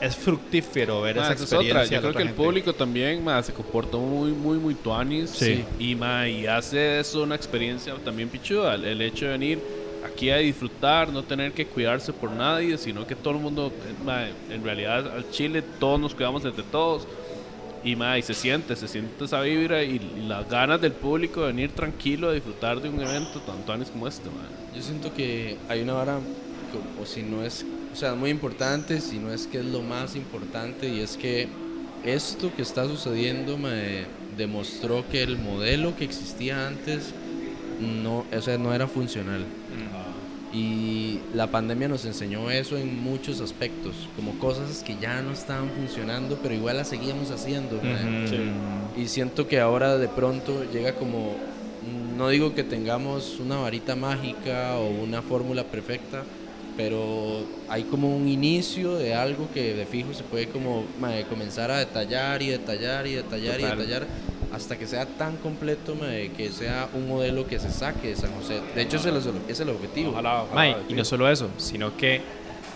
[0.00, 1.96] es fructífero ver Ma, esa esa es experiencia.
[1.96, 2.42] Yo creo que otra el gente.
[2.42, 5.30] público también ma, se comportó muy, muy, muy tuanis.
[5.30, 5.64] Sí.
[5.78, 8.74] Y, ma, y hace eso una experiencia también pichuda.
[8.74, 9.58] El, hecho de venir
[10.04, 13.72] aquí a disfrutar, no tener que cuidarse por nadie, sino que todo el mundo,
[14.04, 17.06] ma, en realidad al Chile todos nos cuidamos entre todos.
[17.82, 21.46] Y, ma, y se siente, se siente esa vibra y, las ganas del público de
[21.48, 24.28] venir tranquilo a disfrutar de un evento tan tuanis como este.
[24.28, 24.42] ma.
[24.74, 26.18] Yo siento que hay una vara,
[27.00, 30.14] o si no es, o sea, muy importante, si no es que es lo más
[30.14, 31.48] importante, y es que
[32.04, 34.04] esto que está sucediendo me
[34.36, 37.12] demostró que el modelo que existía antes
[37.80, 39.44] no, o no era funcional.
[40.52, 45.70] Y la pandemia nos enseñó eso en muchos aspectos, como cosas que ya no estaban
[45.70, 47.76] funcionando, pero igual las seguíamos haciendo.
[47.76, 49.00] Ujú.
[49.00, 51.36] Y siento que ahora de pronto llega como,
[52.16, 56.24] no digo que tengamos una varita mágica o una fórmula perfecta,
[56.76, 60.84] pero hay como un inicio de algo que de fijo se puede como
[61.28, 64.06] comenzar a detallar y detallar y detallar y detallar
[64.52, 68.32] hasta que sea tan completo mae, que sea un modelo que se saque de San
[68.34, 68.60] José.
[68.74, 69.10] De hecho, ese
[69.48, 70.10] es el, objetivo.
[70.10, 72.20] Ojalá, ojalá, Mae, y no solo eso, sino que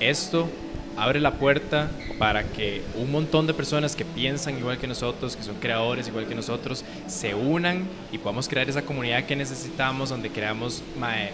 [0.00, 0.48] esto
[0.96, 5.42] abre la puerta para que un montón de personas que piensan igual que nosotros, que
[5.42, 10.30] son creadores igual que nosotros, se unan y podamos crear esa comunidad que necesitamos, donde
[10.30, 11.30] creamos mae,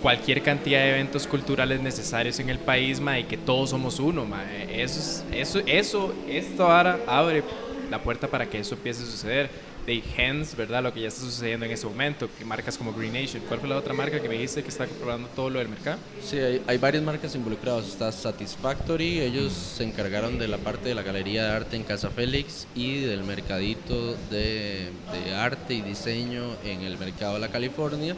[0.00, 4.24] cualquier cantidad de eventos culturales necesarios en el país, mae, y que todos somos uno.
[4.24, 4.82] mae.
[4.82, 7.42] Eso, es- eso, eso, esto ahora abre
[7.90, 9.50] la puerta para que eso empiece a suceder.
[9.86, 10.82] De Hens, ¿verdad?
[10.82, 13.40] Lo que ya está sucediendo en ese momento, que marcas como Green Nation.
[13.46, 15.98] ¿Cuál fue la otra marca que me dijiste que está comprobando todo lo del mercado?
[16.20, 17.86] Sí, hay, hay varias marcas involucradas.
[17.86, 22.10] Está Satisfactory, ellos se encargaron de la parte de la galería de arte en Casa
[22.10, 28.16] Félix y del mercadito de, de arte y diseño en el mercado de la California.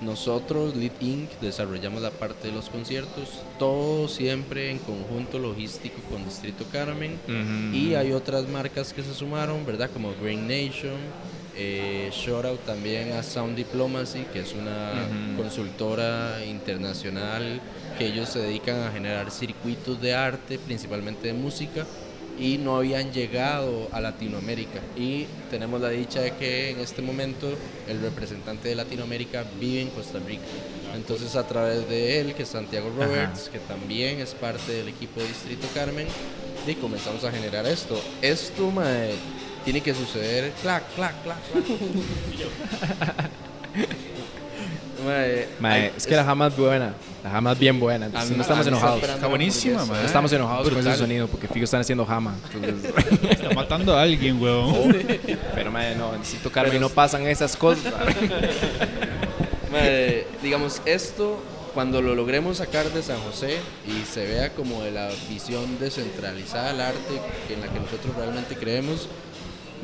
[0.00, 6.24] Nosotros, Lead Inc., desarrollamos la parte de los conciertos, todo siempre en conjunto logístico con
[6.24, 7.18] Distrito Carmen.
[7.72, 9.90] Y hay otras marcas que se sumaron, ¿verdad?
[9.92, 10.98] Como Green Nation,
[11.56, 17.60] eh, shout out también a Sound Diplomacy, que es una consultora internacional
[17.96, 21.86] que ellos se dedican a generar circuitos de arte, principalmente de música,
[22.38, 24.80] y no habían llegado a Latinoamérica.
[24.96, 27.52] Y tenemos la dicha de que en este momento
[27.88, 30.42] el representante de Latinoamérica vive en Costa Rica.
[30.94, 35.20] Entonces a través de él, que es Santiago Roberts, que también es parte del equipo
[35.20, 36.06] de Distrito Carmen,
[36.66, 38.00] y comenzamos a generar esto.
[38.22, 39.14] Esto mae,
[39.64, 43.30] tiene que suceder, clac, clac, clac, clac.
[45.60, 48.66] Mae, es que la jama es buena, la jama es bien buena, entonces no estamos
[48.66, 49.02] enojados.
[49.02, 50.04] Está buenísima, mae.
[50.04, 50.98] Estamos enojados con ese Brutal.
[50.98, 52.34] sonido porque Figo están haciendo jama.
[52.52, 52.92] entonces-
[53.30, 54.96] Está matando a alguien, weón.
[55.54, 57.92] pero mae, no, necesito tocarme y no pasan esas cosas.
[59.72, 61.42] Mae, digamos, esto
[61.74, 66.68] cuando lo logremos sacar de San José y se vea como de la visión descentralizada
[66.68, 69.08] del arte en la que nosotros realmente creemos,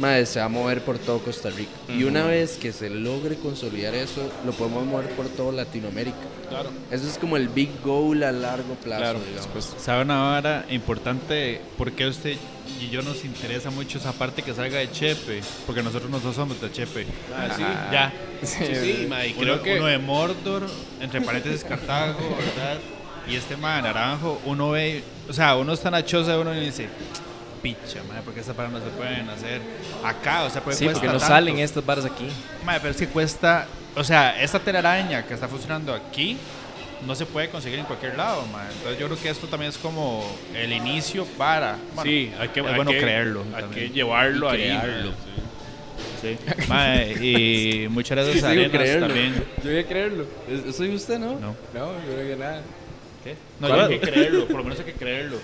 [0.00, 1.70] mae, se va a mover por todo Costa Rica.
[1.88, 6.16] Y una vez que se logre consolidar eso, lo podemos mover por toda Latinoamérica.
[6.48, 6.70] Claro.
[6.90, 9.74] Eso es como el big goal a largo plazo, Claro, digamos.
[9.78, 11.60] ¿Sabe una vara importante?
[11.78, 12.36] porque usted
[12.80, 15.42] y yo nos interesa mucho esa parte que salga de Chepe?
[15.66, 17.06] Porque nosotros no somos de Chepe.
[17.36, 17.62] Ah, sí.
[17.92, 18.12] Ya.
[18.42, 20.66] Sí, sí, ma, y Uno, creo que uno de Mordor,
[21.00, 22.78] entre paréntesis Cartago, ¿verdad?
[23.28, 26.54] Y este ma naranjo, uno ve, o sea, uno está en la choza de uno
[26.54, 26.88] y dice,
[27.62, 29.60] picha, madre, porque estas varas no se pueden hacer
[30.04, 31.26] acá, o sea, pues Sí, porque no tanto.
[31.26, 32.26] salen estas barras aquí.
[32.64, 36.36] Madre, pero es que cuesta, o sea, esta telaraña que está funcionando aquí
[37.06, 38.72] no se puede conseguir en cualquier lado, madre.
[38.76, 42.60] Entonces yo creo que esto también es como el inicio para, bueno, sí, hay que,
[42.60, 43.44] es hay bueno que- creerlo.
[43.54, 43.88] Hay también.
[43.88, 44.78] que llevarlo Y ahí.
[44.78, 45.10] crearlo.
[45.10, 45.16] sí.
[46.22, 46.36] Sí.
[46.68, 49.06] Mae, y muchas gracias a Arenas creerlo.
[49.06, 49.44] también.
[49.64, 50.26] Yo voy a creerlo.
[50.66, 51.32] ¿Es- ¿Soy usted, no?
[51.40, 51.56] No.
[51.72, 52.60] No, yo creo que nada.
[53.24, 53.36] ¿Qué?
[53.58, 55.38] No, yo hay que creerlo, por lo menos hay que creerlo.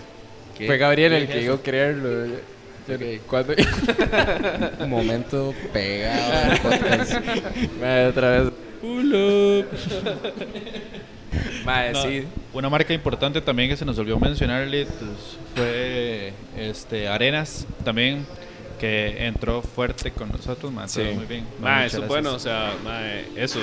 [0.58, 0.66] ¿Qué?
[0.66, 1.52] Fue Gabriel ¿Qué el es que eso?
[1.52, 2.26] dijo creerlo.
[2.88, 3.02] Ok.
[3.26, 3.52] ¿Cuándo?
[4.78, 7.14] Un momento pegado al podcast.
[7.80, 8.52] Mae, otra vez.
[8.80, 9.66] Pull up.
[11.64, 12.24] Mae, No, sí.
[12.52, 18.24] Una marca importante también que se nos olvidó mencionarle pues, fue este, Arenas también,
[18.78, 21.02] que entró fuerte con nosotros, mae, Sí.
[21.14, 21.44] muy bien.
[21.60, 22.08] Ma, eso es gracias.
[22.08, 23.00] bueno, o sea, ma,
[23.34, 23.58] eso,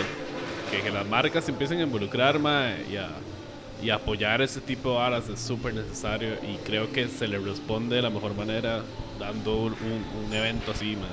[0.69, 3.07] que, que las marcas se empiecen a involucrar ma, y, a,
[3.81, 7.95] y apoyar ese tipo de varas es súper necesario y creo que se le responde
[7.97, 8.81] de la mejor manera
[9.19, 11.07] dando un, un- un evento así, ma.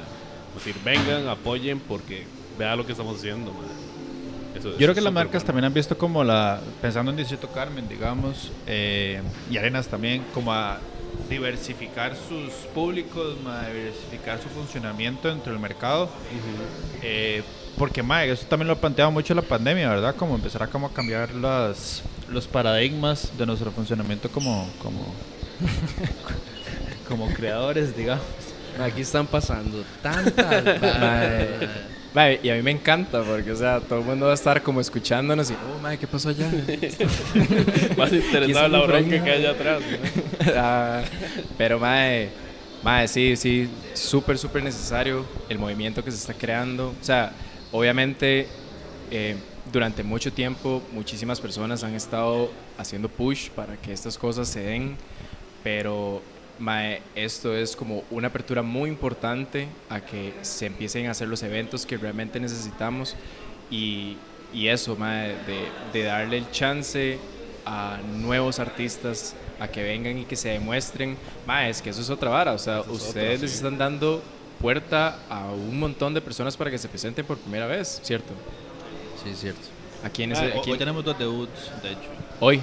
[0.56, 2.24] Es decir, vengan, apoyen porque
[2.58, 3.52] vea lo que estamos haciendo.
[3.52, 3.60] ma.
[4.58, 5.46] Eso- Yo eso creo que las marcas bueno.
[5.46, 10.52] también han visto como la, pensando en Distrito Carmen, digamos, eh, y Arenas también, como
[10.52, 10.78] a
[11.28, 16.08] diversificar sus públicos, ma, diversificar su funcionamiento dentro del mercado.
[17.02, 17.42] Eh,
[17.78, 20.14] porque, ma, eso también lo ha planteado mucho la pandemia, ¿verdad?
[20.16, 25.00] Como empezar a, como a cambiar las, los paradigmas de nuestro funcionamiento como, como,
[27.08, 28.24] Como creadores, digamos.
[28.80, 30.64] Aquí están pasando tantas
[32.42, 34.80] y a mí me encanta porque, o sea, todo el mundo va a estar como
[34.80, 36.50] escuchándonos y, oh, mae, ¿qué pasó allá?
[37.96, 39.80] Más interesado la bronca que hay allá atrás.
[39.80, 40.52] ¿no?
[40.56, 41.02] Ah,
[41.58, 42.30] pero, mae,
[42.82, 46.94] mae, sí, sí, súper, súper necesario el movimiento que se está creando.
[47.00, 47.32] O sea,
[47.72, 48.48] obviamente,
[49.10, 49.36] eh,
[49.72, 54.96] durante mucho tiempo, muchísimas personas han estado haciendo push para que estas cosas se den,
[55.62, 56.22] pero
[56.58, 61.42] mae, esto es como una apertura muy importante a que se empiecen a hacer los
[61.42, 63.16] eventos que realmente necesitamos
[63.70, 64.16] y,
[64.52, 67.18] y eso, mae, de, de darle el chance
[67.64, 71.16] a nuevos artistas a que vengan y que se demuestren.
[71.46, 74.22] Mae, es que eso es otra vara, o sea, ustedes les están dando
[74.60, 78.34] puerta a un montón de personas para que se presenten por primera vez, ¿cierto?
[79.22, 79.60] Sí, es cierto.
[80.04, 82.00] Aquí en Ah, ese, hoy- aquí- hoy tenemos dos debuts, de hecho.
[82.40, 82.62] hoy.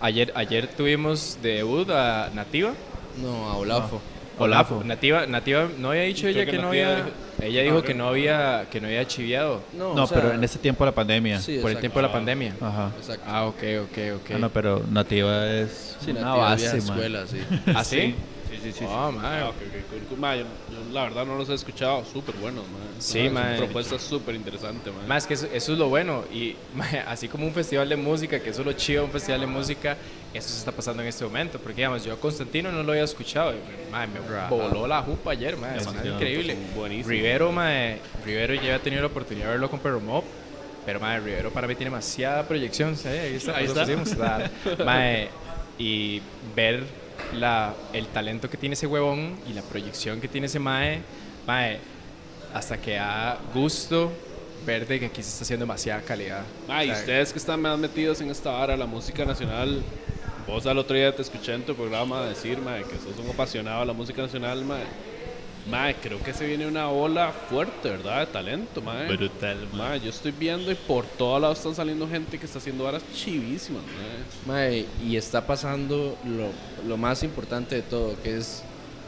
[0.00, 2.72] Ayer, ayer tuvimos de debut a Nativa.
[3.20, 4.00] No, a Olafo.
[4.38, 4.82] Olafo.
[4.82, 6.96] Nativa, Nativa no había dicho Creo ella que que no había.
[6.96, 7.08] dijo-
[7.42, 10.32] Ella Ah, dijo que no había, que no había chiviado No, No, o sea, pero
[10.34, 11.38] en ese tiempo de la pandemia.
[11.40, 12.54] Sí, por el tiempo de la pandemia.
[12.60, 12.90] Ajá.
[12.98, 13.24] Exacto.
[13.26, 14.30] Ah, ok, ok, ok.
[14.34, 16.76] Ah, no, pero Nativa es Sí, una Nativa base, man.
[16.78, 17.38] escuela, sí.
[17.74, 18.14] ¿Ah, sí?
[18.50, 18.84] Sí, sí, sí.
[18.88, 19.40] Oh, mae.
[19.42, 20.18] Ah, ok, ok, cool, cool.
[20.18, 22.78] Ma, yo, yo la verdad no los he escuchado, súper buenos, ma.
[22.98, 23.54] Sí, Son ma.
[23.56, 25.06] propuestas súper interesantes, ma.
[25.06, 26.24] Más que eso, eso es lo bueno.
[26.32, 29.40] Y mae, así como un festival de música, que eso es lo chido, un festival
[29.40, 29.96] de música,
[30.34, 31.58] eso se está pasando en este momento.
[31.58, 33.52] Porque, digamos, yo a Constantino no lo había escuchado.
[33.52, 36.54] y, mae, me voló la jupa ayer, suena sí, increíble.
[36.54, 37.08] son buenísimos.
[37.08, 40.24] Rivero, mae, Rivero ya he tenido la oportunidad de verlo con Perro Mob.
[40.86, 42.96] Pero, mae, Rivero para mí tiene demasiada proyección.
[42.96, 43.08] ¿sí?
[43.08, 43.56] Ahí está.
[43.56, 44.50] Ahí lo está.
[44.84, 45.28] Mae,
[45.78, 46.20] y
[46.54, 46.84] ver
[47.34, 51.00] la, el talento que tiene ese huevón y la proyección que tiene ese mae,
[51.46, 51.78] mae,
[52.54, 54.12] hasta que da gusto
[54.66, 56.42] ver de que aquí se está haciendo demasiada calidad.
[56.68, 59.82] Y O sea, ustedes que están más metidos en esta vara, la música nacional,
[60.46, 63.80] vos al otro día te escuché en tu programa decir, ma, que sos un apasionado
[63.80, 64.78] de la música nacional, ma.
[65.70, 68.20] Ma, creo que se viene una ola fuerte, ¿verdad?
[68.20, 69.04] De talento, ma.
[69.04, 72.84] Brutal, Ma, yo estoy viendo y por todos lados están saliendo gente que está haciendo
[72.84, 74.52] varas chivísimas, ma.
[74.54, 76.50] Mae, y está pasando lo,
[76.88, 78.62] lo más importante de todo, que es,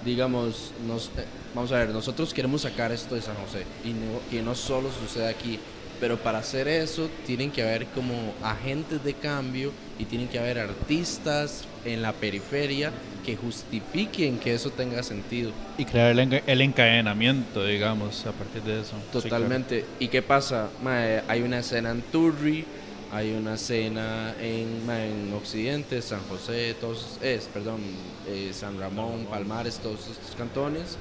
[0.04, 4.20] digamos, nos, eh, vamos a ver, nosotros queremos sacar esto de San José y no,
[4.30, 5.58] que no solo suceda aquí,
[6.00, 10.58] pero para hacer eso tienen que haber como agentes de cambio y tienen que haber
[10.58, 12.92] artistas en la periferia
[13.24, 15.52] que justifiquen que eso tenga sentido.
[15.78, 18.96] Y crear el, el encadenamiento, digamos, a partir de eso.
[19.12, 19.84] Sí, Totalmente.
[19.98, 20.70] ¿Y qué pasa?
[20.82, 22.64] Mae, hay una escena en Turri,
[23.12, 27.80] hay una escena en, mae, en Occidente, San José, todos, es, perdón,
[28.28, 30.98] eh, San Ramón, Palmares, todos estos cantones.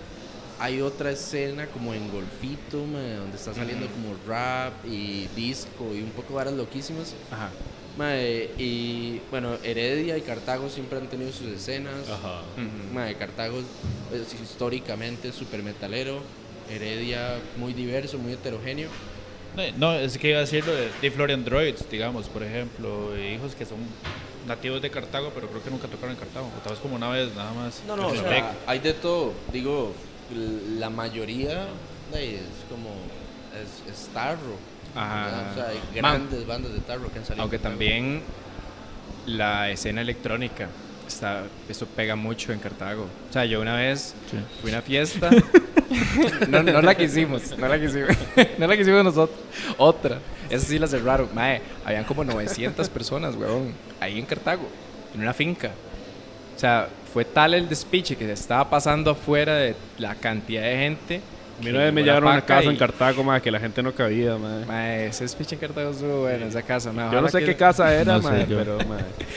[0.60, 6.02] Hay otra escena como en Golfito, mae, donde está saliendo como rap y disco y
[6.02, 7.16] un poco de varas loquísimas.
[7.32, 7.50] Ajá.
[7.98, 12.10] Mae, y bueno, Heredia y Cartago siempre han tenido sus escenas.
[12.10, 12.42] Ajá.
[12.94, 16.22] Mae, Cartago es históricamente súper metalero.
[16.70, 18.90] Heredia muy diverso, muy heterogéneo.
[19.78, 23.34] No, es que iba a decir lo de, de Florian Droids, digamos, por ejemplo, eh,
[23.36, 23.80] hijos que son
[24.48, 27.10] nativos de Cartago, pero creo que nunca tocaron en Cartago, o tal vez como una
[27.10, 27.82] vez nada más.
[27.86, 29.34] No, no, o sea, hay de todo.
[29.52, 29.94] Digo,
[30.80, 31.68] la mayoría
[32.14, 32.90] es como.
[33.52, 34.56] Es, es tarro.
[34.96, 35.50] Ajá.
[35.52, 37.42] O sea, hay Man, grandes bandas de tarro que han salido.
[37.44, 38.22] Aunque también
[39.26, 40.68] la escena electrónica,
[41.08, 43.04] está, eso pega mucho en Cartago.
[43.30, 44.38] O sea, yo una vez Sí.
[44.62, 45.30] fui a una fiesta.
[46.50, 48.10] no, no la quisimos, no la quisimos.
[48.58, 49.40] no la quisimos nosotros.
[49.78, 50.20] Otra.
[50.50, 51.30] Esa sí la cerraron.
[51.34, 54.68] Mae, habían como 900 personas, weón, ahí en Cartago,
[55.14, 55.72] en una finca.
[56.56, 60.76] O sea, fue tal el despiche que se estaba pasando afuera de la cantidad de
[60.78, 61.22] gente.
[61.62, 63.52] A mí que una vez me llegaron a una casa en y- Cartago, ma, que
[63.52, 64.36] la gente no cabía.
[64.38, 66.92] Mae, ese despiche en Cartago estuvo bueno, esa casa.
[66.92, 68.78] mae, Yo no sé que- qué casa era, No pero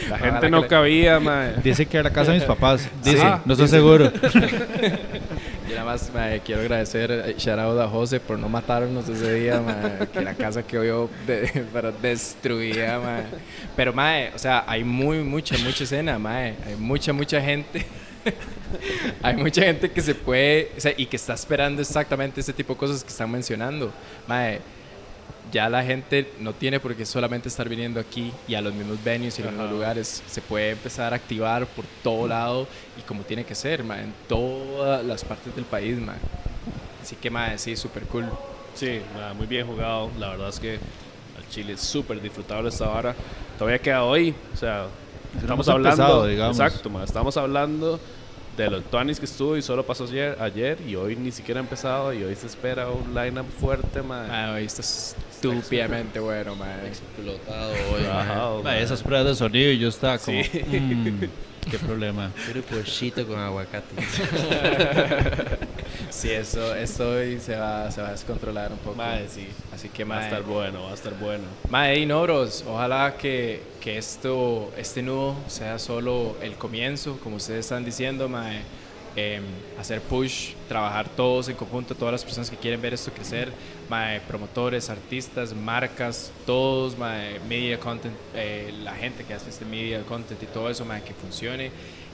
[0.09, 1.49] la gente no cabía, ma.
[1.63, 2.89] Dice que era la casa de mis papás.
[3.03, 4.11] Dice, Ah, no estoy seguro.
[5.69, 9.33] Yo nada más mae, quiero agradecer eh, shout out a José por no matarnos ese
[9.35, 13.23] día, mae, que la casa que yo de, pero destruida, mae.
[13.75, 17.85] Pero mae, o sea, hay muy mucha mucha escena, mae, hay mucha mucha gente.
[19.23, 22.75] Hay mucha gente que se puede, o sea, y que está esperando exactamente ese tipo
[22.75, 23.93] de cosas que están mencionando.
[24.27, 24.61] Mae,
[25.53, 29.03] ya la gente no tiene por qué solamente estar viniendo aquí y a los mismos
[29.05, 30.23] venues y a los mismos lugares.
[30.27, 32.67] Se puede empezar a activar por todo lado
[32.99, 36.15] y como tiene que ser, ma, en todas las partes del país, ma.
[37.03, 38.27] Así que, ma, sí, súper cool.
[38.75, 40.11] Sí, ma, muy bien jugado.
[40.19, 43.15] La verdad es que al Chile es súper disfrutable esta vara.
[43.59, 44.35] Todavía queda hoy.
[44.53, 44.87] O sea,
[45.41, 46.03] estamos hablando.
[46.03, 46.59] empezado, digamos.
[46.61, 47.99] Exacto, ma, estamos hablando
[48.57, 51.63] de los Tuanis que estuvo y solo pasó ayer, ayer y hoy ni siquiera ha
[51.65, 54.27] empezado y hoy se espera un lineup fuerte, ma.
[54.29, 56.87] Ma, hoy estás, estúpidamente bueno, mae.
[56.87, 58.13] Explotado hoy, mae.
[58.13, 58.83] Rajado, Ma, mae.
[58.83, 60.61] esas pruebas de sonido y yo estaba como, Sí.
[60.63, 61.25] "Mm,
[61.65, 62.31] qué problema.
[62.47, 63.95] Puro pochito con aguacate.
[66.11, 68.97] Sí, eso, esto hoy se va, se va a descontrolar un poco.
[68.97, 69.49] Mae, sí.
[69.73, 71.45] Así que, Va a estar bueno, va a estar bueno.
[71.69, 77.37] Mae, y no, bros, ojalá que, que esto, este nudo sea solo el comienzo, como
[77.37, 78.63] ustedes están diciendo, mae.
[79.17, 79.45] Em,
[79.79, 83.53] hacer push, trabajar todos en conjunto, todas las personas que quieren ver esto crecer,
[83.89, 90.03] mae, promotores, artistas, marcas, todos, mae, media content, eh, la gente que hace este media
[90.03, 91.71] content y todo eso, mae, que funcione.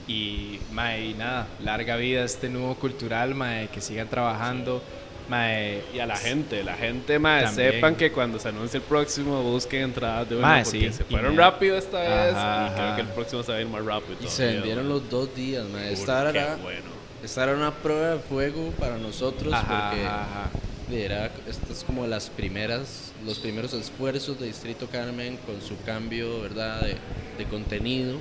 [0.07, 4.83] Y, mae, y nada, larga vida este nudo cultural, mae, que sigan trabajando.
[5.31, 7.71] Mae, Y a la gente, la gente, mae, También.
[7.71, 11.03] sepan que cuando se anuncie el próximo busquen entradas de uno Mae, porque sí, se
[11.05, 13.85] fueron rápido esta vez Ajá, y creo que el próximo se va a ir más
[13.85, 14.17] rápido.
[14.23, 15.87] Y se vendieron los dos días, mae.
[15.87, 16.89] Uy, Esta era, bueno.
[17.23, 22.29] esta era una prueba de fuego para nosotros Ajá, porque era, esta es como las
[22.29, 26.81] primeras, los primeros esfuerzos de Distrito Carmen con su cambio, ¿verdad?
[26.81, 26.97] De,
[27.37, 28.19] de contenido.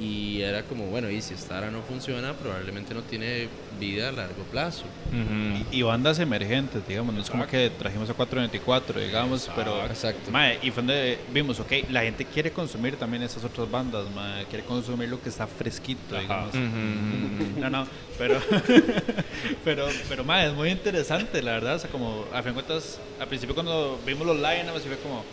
[0.00, 3.48] Y era como, bueno, y si esta ahora no funciona, probablemente no tiene
[3.80, 4.84] vida a largo plazo.
[5.08, 5.64] Ujú.
[5.72, 9.84] Y bandas emergentes, digamos, no es como que trajimos a 424, digamos, pero...
[9.86, 10.30] Exacto.
[10.30, 14.44] Mae, y fue donde vimos, ok, la gente quiere consumir también esas otras bandas, mae,
[14.44, 16.20] quiere consumir lo que está fresquito, Ajá.
[16.20, 16.54] digamos.
[16.54, 17.60] Ujú, ujú.
[17.60, 17.86] No, no,
[18.16, 18.40] pero,
[19.64, 23.00] pero, pero, mae, es muy interesante, la verdad, o sea, como, a fin de cuentas,
[23.18, 25.24] al principio cuando vimos los line-ups, y fue como,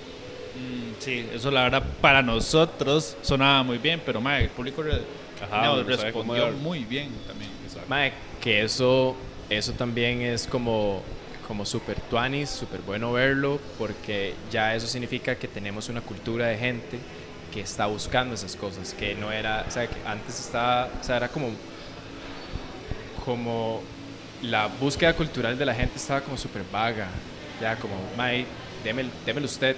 [0.56, 5.01] mm, sí, eso la verdad, para nosotros sonaba muy bien, pero, mae, el público re-
[5.41, 7.51] Ajá, no, respondió muy bien también.
[7.89, 9.16] Mae, que eso,
[9.49, 11.03] eso también es como,
[11.47, 16.58] como super tuanis, súper bueno verlo, porque ya eso significa que tenemos una cultura de
[16.58, 16.97] gente
[17.53, 21.18] que está buscando esas cosas, que no era, o sea, que antes estaba, o sea,
[21.18, 21.49] era como,
[23.24, 23.82] como
[24.41, 27.08] la búsqueda cultural de la gente estaba como súper vaga,
[27.62, 28.45] ya como, mae,
[28.84, 29.76] démelo, démelo usted,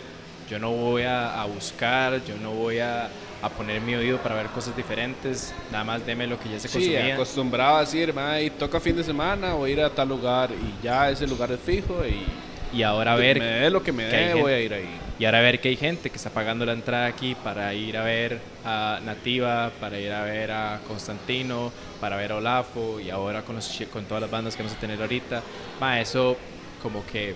[0.49, 3.09] yo no voy a, a buscar, yo no voy a,
[3.41, 6.67] a poner mi oído para ver cosas diferentes, nada más deme lo que ya se
[6.67, 7.13] Sí, consumía.
[7.15, 11.09] acostumbrado a decir, mae, toca fin de semana o ir a tal lugar y ya
[11.09, 12.25] ese lugar es fijo y
[12.71, 14.89] Y ahora ver me dé lo que me dé, voy a ir ahí.
[15.19, 18.03] y ahora ver que hay gente que está pagando la entrada aquí para ir a
[18.03, 21.71] ver a Nativa, para ir a ver a Constantino,
[22.01, 24.79] para ver a Olafo y ahora con, los con todas las bandas que vamos a
[24.81, 25.41] tener ahorita.
[25.79, 26.37] Ma, eso
[26.81, 27.35] como que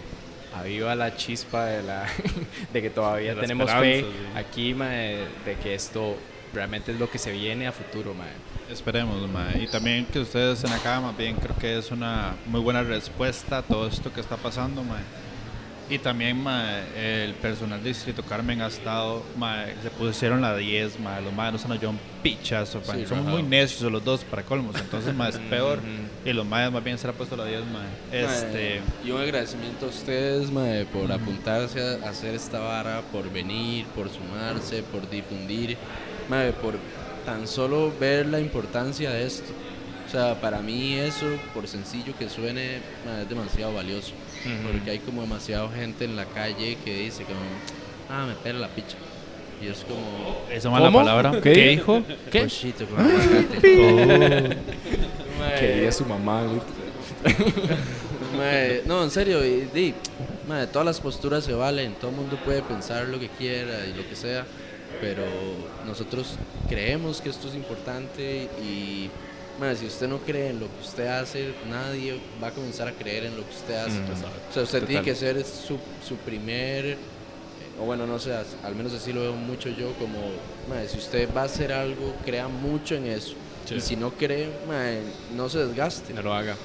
[0.53, 2.05] aviva la chispa de, la
[2.73, 4.07] de que todavía De tenemos fe sí.
[4.35, 6.17] aquí, ma, de, que esto
[6.53, 8.25] realmente es lo que se viene a futuro, ma.
[8.69, 9.63] Esperemos, mae.
[9.63, 13.57] Y también que ustedes estén acá, más bien creo que es una muy buena respuesta
[13.57, 15.01] a todo esto que está pasando, mae.
[15.91, 21.01] Y también, mae, el personal de Distrito Carmen ha estado, mae, se pusieron la 10,
[21.01, 21.21] mae.
[21.21, 22.99] Los maes nos un pichazo, mae.
[22.99, 25.79] Sí, Somos muy necios los dos para colmos, entonces, mae, es peor.
[26.23, 28.23] Y los maes más bien se le ha puesto la 10, mae.
[28.23, 28.79] Este...
[29.03, 30.49] Y un agradecimiento a ustedes,
[30.93, 35.75] por apuntarse a hacer esta vara, por venir, por sumarse, por difundir,
[36.61, 36.75] por
[37.25, 39.51] tan solo ver la importancia de esto.
[40.07, 42.77] O sea, para mí eso, por sencillo que suene,
[43.21, 44.13] es demasiado valioso.
[44.71, 47.39] Porque hay como demasiado gente en la calle que dice como,
[48.09, 48.97] ah, me pela la picha.
[49.61, 50.97] Y es como, ¿Esa mala ¿Cómo?
[50.99, 51.31] palabra?
[51.41, 51.53] ¿Qué?
[51.53, 52.01] ¿Qué dijo?
[52.31, 52.41] ¿Qué?
[52.41, 54.57] "Pochito con aguacate".
[55.39, 56.43] Mae, Quería su mamá.
[58.37, 59.93] Mae, no, en serio, y,
[60.47, 63.93] mae, todas las posturas se valen, todo el mundo puede pensar lo que quiera y
[63.95, 64.45] lo que sea,
[64.99, 65.23] pero
[65.85, 66.35] nosotros
[66.69, 69.09] creemos que esto es importante y
[69.61, 72.91] mae, si usted no cree en lo que usted hace, nadie va a comenzar a
[72.93, 73.99] creer en lo que usted hace.
[74.49, 76.97] O sea, usted tiene que ser su, su primer, eh,
[77.79, 80.17] o bueno, no sé, al menos así lo veo mucho yo, como,
[80.67, 83.35] mae, si usted va a hacer algo, crea mucho en eso.
[83.65, 83.75] Sí.
[83.75, 85.01] Y si no cree, mae,
[85.35, 86.11] no se desgaste.
[86.15, 86.55] No lo haga.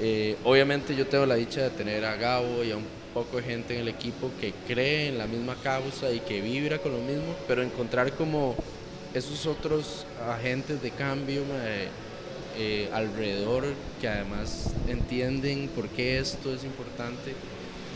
[0.00, 3.42] Eh, obviamente yo tengo la dicha de tener a Gabo y a un poco de
[3.42, 7.00] gente en el equipo que cree en la misma causa y que vibra con lo
[7.00, 8.56] mismo, pero encontrar como
[9.12, 11.88] esos otros agentes de cambio mae,
[12.56, 13.64] eh, alrededor
[14.00, 17.34] que además entienden por qué esto es importante,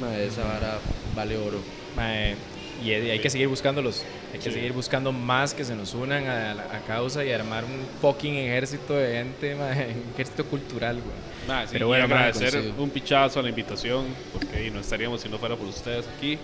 [0.00, 0.78] mae, esa vara
[1.14, 1.58] vale oro.
[1.96, 2.34] Mae,
[2.82, 4.04] y hay que seguir buscándolos.
[4.32, 7.64] Hay que seguir buscando más que se nos unan a, la a causa y armar
[7.64, 11.34] un fucking ejército de gente, mae, un ejército cultural, güey.
[11.66, 12.82] Sí, Pero bueno, agradecer coincido.
[12.82, 16.38] un pichazo a la invitación, porque no estaríamos si no fuera por ustedes aquí.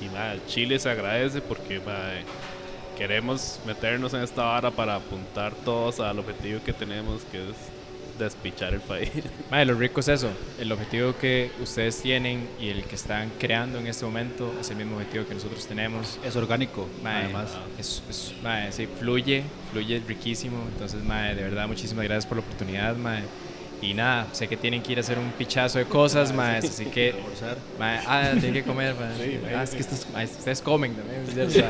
[0.00, 2.22] Y mae, Chile se agradece porque mae,
[2.96, 7.54] queremos meternos en esta vara para apuntar todos al objetivo que tenemos, que es
[8.18, 9.10] despichar el país.
[9.50, 10.30] Mae, lo rico es eso.
[10.58, 14.76] El objetivo que ustedes tienen y el que están creando en este momento es el
[14.76, 16.18] mismo objetivo que nosotros tenemos.
[16.24, 17.50] Es orgánico, Mae, además.
[17.78, 20.56] es, es- mae, sí, fluye, fluye riquísimo.
[20.72, 23.22] Entonces, mae, de verdad, muchísimas gracias por la oportunidad, mae.
[23.82, 26.86] Y nada, sé que tienen que ir a hacer un pichazo de cosas, más, así
[26.86, 27.14] que...
[27.78, 29.40] mae, ah, tienen que comer, mae.
[29.54, 31.50] Ah, es que estos- mae, ustedes comen también.
[31.50, 31.62] Sé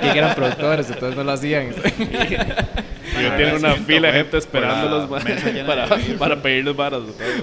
[0.00, 1.70] que eran productores, entonces no lo hacían.
[1.70, 6.16] Y yo tienen una fila de güey, gente esperándolos para, amigos.
[6.18, 7.02] para pedirles varas.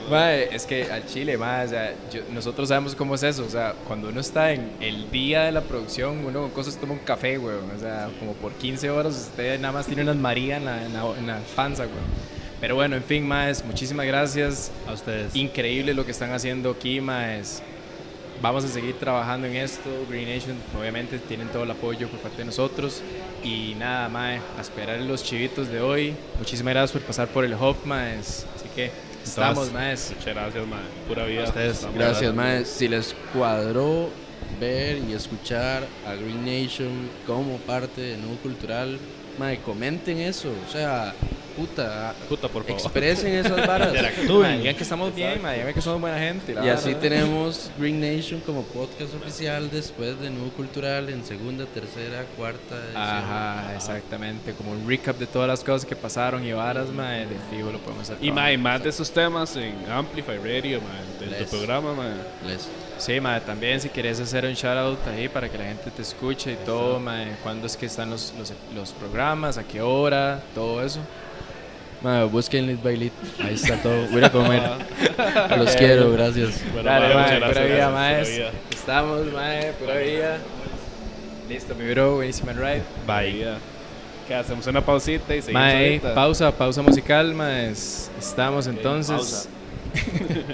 [0.10, 3.50] Mae, es que al chile, mae, o sea, yo- nosotros sabemos cómo es eso, o
[3.50, 7.00] sea, cuando uno está en el día de la producción, uno con cosas toma un
[7.00, 10.66] café, weón, o sea, como por 15 horas usted nada más tiene unas María en
[10.66, 12.25] la, en la- en la panza, weón.
[12.62, 14.72] Pero bueno, en fin, maes, muchísimas gracias.
[14.88, 15.36] A ustedes.
[15.36, 17.62] Increíble lo que están haciendo aquí, maes.
[18.42, 19.90] Vamos a seguir trabajando en esto.
[20.10, 23.02] Green Nation, obviamente, tienen todo el apoyo por parte de nosotros.
[23.44, 26.14] Y nada, mae, a esperar los chivitos de hoy.
[26.38, 28.46] Muchísimas gracias por pasar por el hub, maes.
[28.56, 28.92] Así que
[29.24, 30.12] estamos, maes.
[30.18, 30.80] Muchas gracias, ma.
[31.08, 31.44] Pura vida.
[31.46, 31.74] ustedes.
[31.78, 32.42] Estamos Gracias, hablando.
[32.42, 32.66] mae.
[32.66, 34.10] Si les cuadró
[34.60, 38.98] ver y escuchar a Green Nation como parte de Nuevo Cultural,
[39.40, 40.52] mae, comenten eso.
[40.68, 41.14] O sea,
[41.56, 42.80] puta, Puta, por favor.
[42.82, 43.94] expresen esas varas.
[43.94, 46.54] Mae, digan que estamos bien, digan que somos buena gente.
[46.54, 47.02] la Y así verdad.
[47.02, 53.02] tenemos Green Nation como podcast oficial después de Nuevo Cultural en segunda, tercera, cuarta edición.
[53.02, 54.54] Ajá, exactamente.
[54.54, 57.80] Como un recap de todas las cosas que pasaron y varas, mae, de fijo lo
[57.80, 58.18] podemos hacer.
[58.24, 61.50] Y ma, y más de esos temas en Amplify Radio, ma, de Les.
[61.50, 62.10] tu programa, ma.
[62.48, 65.92] Les- Sí, mae, también si quieres hacer un shout out ahí para que la gente
[65.92, 69.82] te escuche y todo, mae, cuándo es que están los, los, los programas, a qué
[69.82, 71.02] hora, todo eso.
[72.06, 73.14] Mae, busquen Lit by Lit.
[73.44, 74.06] Ahí está todo.
[74.12, 74.62] Voy a comer.
[75.58, 76.62] Los quiero, gracias.
[76.72, 78.28] Bueno, Dale, ma, mae, muchas pura gracias, vida, gracias, maes.
[78.30, 78.52] pura vida.
[78.70, 80.38] Estamos, mae, pura vida.
[81.50, 82.84] Listo, mi bro, buenísima ride.
[83.34, 83.58] Vida.
[84.28, 86.14] Que hacemos una pausita y seguimos Mae, ahorita.
[86.14, 88.12] pausa, pausa musical, maes.
[88.20, 89.50] Estamos entonces.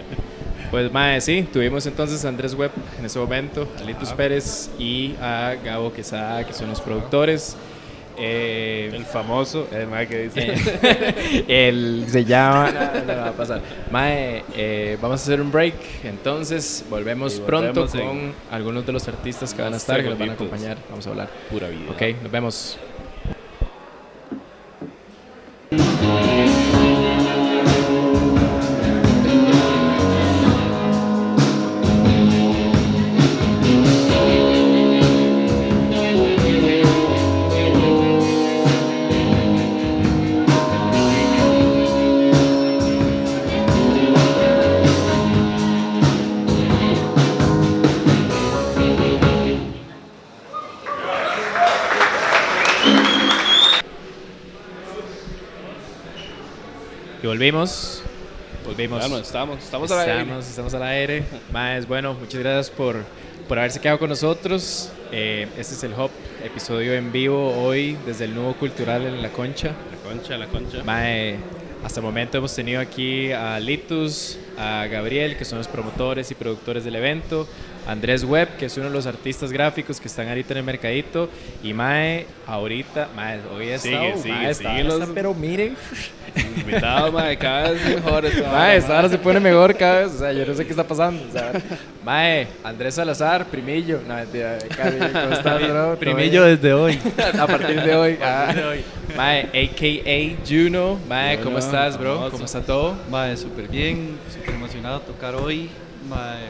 [0.71, 5.15] Pues, mae, sí, tuvimos entonces a Andrés Webb en ese momento, a Litus Pérez y
[5.21, 7.57] a Gabo Quesada, que son los productores.
[8.17, 10.53] Eh, El famoso, el ma que dice.
[11.47, 12.71] eh, se llama.
[12.71, 13.61] No, no va a pasar.
[13.91, 15.75] Mae, eh, vamos a hacer un break.
[16.03, 20.29] Entonces, volvemos, pronto con algunos de los artistas que van a estar, que nos van
[20.29, 20.77] a acompañar.
[20.89, 21.29] Vamos a hablar.
[21.49, 21.91] Pura vida.
[21.91, 22.77] Ok, nos vemos.
[57.41, 58.03] Volvimos.
[58.63, 58.99] Volvimos.
[58.99, 61.23] Bueno, estamos, estamos, a la Estamos, estamos al aire.
[61.51, 62.97] Más bueno, muchas gracias por,
[63.47, 64.91] por haberse quedado con nosotros.
[65.11, 66.11] Eh, este es el Hop,
[66.45, 69.69] episodio en vivo hoy desde el Nuevo Cultural en La Concha.
[69.69, 70.83] La concha, la concha.
[70.83, 71.39] Mae,
[71.83, 76.35] hasta el momento hemos tenido aquí a Litus, a Gabriel, que son los promotores y
[76.35, 77.47] productores del evento,
[77.87, 81.29] Andrés Webb, que es uno de los artistas gráficos que están ahorita en el mercadito,
[81.63, 85.33] y Mae, ahorita, Mae, hoy ha Sigue, estado, sigue, mae, está- sigue los- está- pero
[85.33, 85.75] miren,
[86.55, 88.23] Invitado, ma, cada vez mejor.
[88.25, 88.99] esta Mae, vara, esta ma.
[88.99, 90.13] hora se pone mejor cada vez.
[90.13, 91.21] O sea, yo no sé qué está pasando.
[91.27, 91.51] O sea,
[92.05, 93.99] mae, Andrés Salazar, primillo.
[94.07, 95.73] No, mentira, ¿cómo estás, bro?
[95.87, 96.97] ¿Todo Primillo desde hoy.
[97.37, 98.17] A partir de hoy.
[98.23, 98.53] ah.
[99.17, 100.47] Mae, a.k.a.
[100.47, 100.99] Juno.
[101.09, 102.13] Mae, ¿cómo estás, bro?
[102.15, 102.31] famoso.
[102.31, 102.95] ¿Cómo está todo?
[103.09, 105.69] Mae, súper bien, súper emocionado de tocar hoy.
[106.07, 106.45] Mae,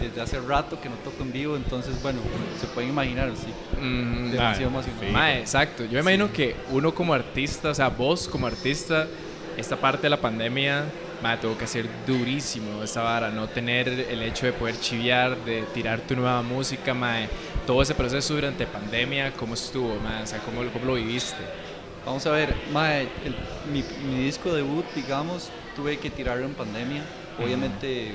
[0.00, 2.20] desde hace rato que no toco en vivo, entonces, bueno,
[2.60, 3.48] se pueden imaginar, sí.
[3.80, 5.12] Mm, Demasiado mae, emocionado.
[5.12, 5.84] Mae, exacto.
[5.84, 9.06] Yo me imagino que uno como artista, o sea, vos como artista,
[9.56, 10.84] esta parte de la pandemia,
[11.22, 15.62] mae, tuvo que ser durísimo esa vara, no tener el hecho de poder chiviar, de
[15.72, 17.28] tirar tu nueva música, mae.
[17.66, 20.22] Todo ese proceso durante pandemia, ¿cómo estuvo, mae?
[20.22, 21.38] O sea, ¿cómo, cómo lo viviste?
[22.04, 23.34] Vamos a ver, mae, el-
[23.72, 27.02] mi, mi disco debut, digamos, tuve que tirarlo en pandemia.
[27.42, 28.14] Obviamente,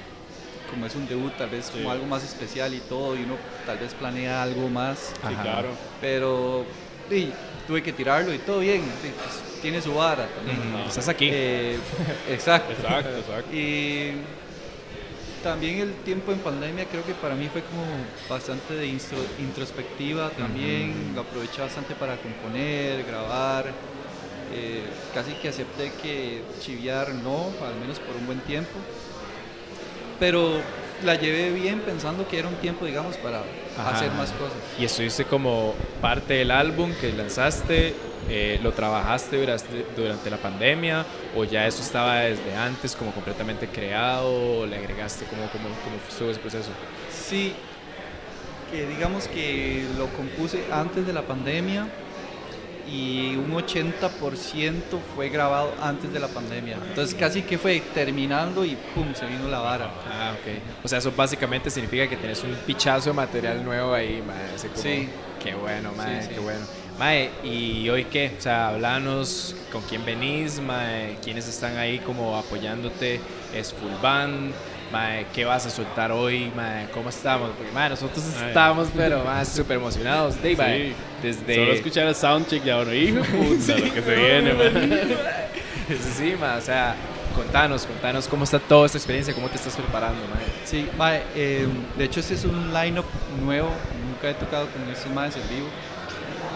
[0.70, 3.78] como es un debut, tal vez como algo más especial y todo, y uno tal
[3.78, 5.00] vez planea algo más.
[5.16, 5.42] Sí, Ajá.
[5.42, 5.70] claro.
[6.02, 6.66] Pero
[7.10, 7.32] sí,
[7.68, 10.58] tuve que tirarlo y todo bien, sí, pues, tiene su vara también.
[10.86, 11.30] Mm, Estás aquí.
[11.32, 11.78] Eh,
[12.30, 12.72] exacto.
[12.74, 13.56] Exacto, exacto.
[13.56, 14.14] Y
[15.44, 17.84] también el tiempo en pandemia creo que para mí fue como
[18.30, 23.68] bastante de instro- introspectiva también, lo aproveché bastante para componer, grabar,
[24.54, 28.72] eh, casi que acepté que chiviar no, al menos por un buen tiempo,
[30.20, 30.62] pero
[31.04, 33.42] la llevé bien pensando que era un tiempo, digamos, para
[33.78, 33.92] Ajá.
[33.96, 34.58] hacer más cosas.
[34.78, 37.96] Y estuviste como parte del álbum que lanzaste,
[38.30, 41.06] eh, lo trabajaste durante, durante la pandemia
[41.36, 45.96] o ya eso estaba desde antes como completamente creado o le agregaste como, como, como
[46.08, 46.70] estuvo ese proceso.
[47.12, 47.54] Sí,
[48.72, 51.88] que digamos que lo compuse antes de la pandemia
[52.92, 54.82] y un 80%
[55.16, 56.78] fue grabado antes de la pandemia.
[56.88, 59.92] Entonces casi que fue terminando y pum, se vino la vara.
[60.10, 60.84] Ah, ok.
[60.84, 64.56] O sea, eso básicamente significa que tienes un pichazo de material nuevo ahí, mae.
[64.56, 65.10] Así como, Sí.
[65.44, 66.34] Qué bueno, mae, Sí, sí.
[66.34, 66.66] qué bueno.
[66.98, 68.34] Mae, ¿y hoy qué?
[68.38, 73.22] O sea, hablanos con quién venís, mae, quiénes están ahí como apoyándote,
[73.56, 74.52] es full band,
[74.92, 76.90] mae, ¿qué vas a soltar hoy, mae?
[76.92, 77.52] ¿Cómo estamos?
[77.58, 80.96] Porque, mae, nosotros estamos, pero, más súper emocionados, mae, Sí.
[81.22, 81.56] Desde...
[81.56, 85.00] Solo escuchar el soundcheck ya uno, hijo puta, lo que se viene, man.
[85.90, 86.96] Sí, sí, mae, o sea,
[87.36, 90.46] contanos, contanos cómo está toda esta experiencia, cómo te estás preparando, mae.
[90.64, 91.68] Sí, mae, eh,
[91.98, 93.06] de hecho este es un line-up
[93.44, 93.72] nuevo,
[94.08, 95.68] nunca he tocado con estos maes en vivo,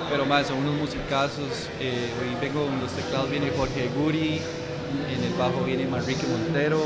[0.08, 1.68] pero más son unos musicazos.
[1.80, 4.40] eh, hoy vengo en los teclados viene Jorge Guri,
[5.12, 6.84] en el bajo viene Manrique Montero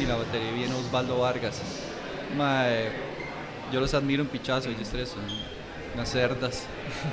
[0.00, 1.62] y la batería viene Osvaldo Vargas.
[2.36, 2.90] Mae,
[3.72, 5.22] yo los admiro un pichazo, ellos tres son
[5.94, 6.64] unas cerdas.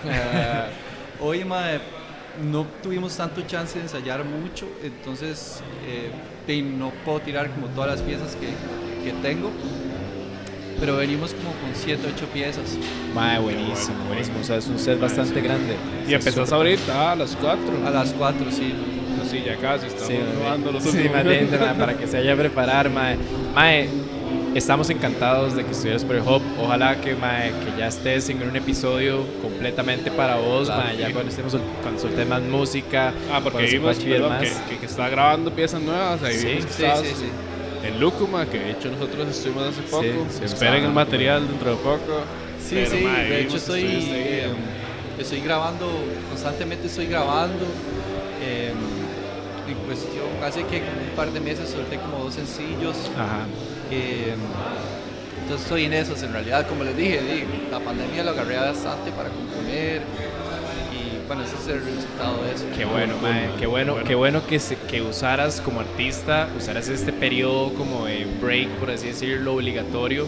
[1.22, 1.80] Hoy, mae,
[2.52, 8.02] no tuvimos tanto chance de ensayar mucho, entonces eh, no puedo tirar como todas las
[8.02, 8.48] piezas que,
[9.04, 9.52] que tengo,
[10.80, 12.78] pero venimos como con 7, 8 piezas.
[13.14, 15.76] Mae, buenísimo, buenísimo, o sea, es un set bastante grande.
[16.08, 17.60] Y empezás ahorita a las 4.
[17.86, 18.74] A las 4, sí.
[19.30, 22.36] Sí, ya casi estamos Sí, probando los sí, últimos mae, para que se vaya a
[22.36, 23.18] preparar, mae.
[23.54, 23.90] Mae,
[24.56, 26.41] estamos encantados de que estuvieras por el Hub.
[26.60, 31.12] Ojalá que, mae, que ya estés en un episodio completamente para vos, Claro, mae, ya
[31.12, 33.14] cuando estemos cuando soltes más música.
[33.32, 34.41] Ah, porque vimos perdón, más.
[34.43, 36.22] que, que, que está grabando piezas nuevas.
[36.24, 37.88] Ahí Sí, vimos que Sí, estabas sí, sí.
[37.88, 40.04] en Lúcuma, que de hecho nosotros estuvimos hace poco.
[40.30, 42.24] sí, Esperen el material dentro de poco.
[42.62, 44.47] Sí, Pero, sí, mae, de hecho estoy, eh,
[45.18, 45.88] estoy grabando,
[46.30, 47.66] constantemente estoy grabando.
[48.41, 48.72] eh,
[49.70, 52.95] en cuestión, hace que un par de meses solté como dos sencillos.
[53.16, 53.45] Ajá.
[53.92, 54.36] Eh,
[55.42, 59.12] entonces estoy en esos, en realidad, como les dije, di, la pandemia lo agarré bastante
[59.12, 60.02] para componer
[60.94, 62.66] y bueno, ese es el resultado de eso.
[62.76, 67.14] Qué bueno, mae, qué bueno, qué bueno que, se- que usaras como artista, usaras este
[67.14, 70.28] periodo como de break, por así decirlo, obligatorio,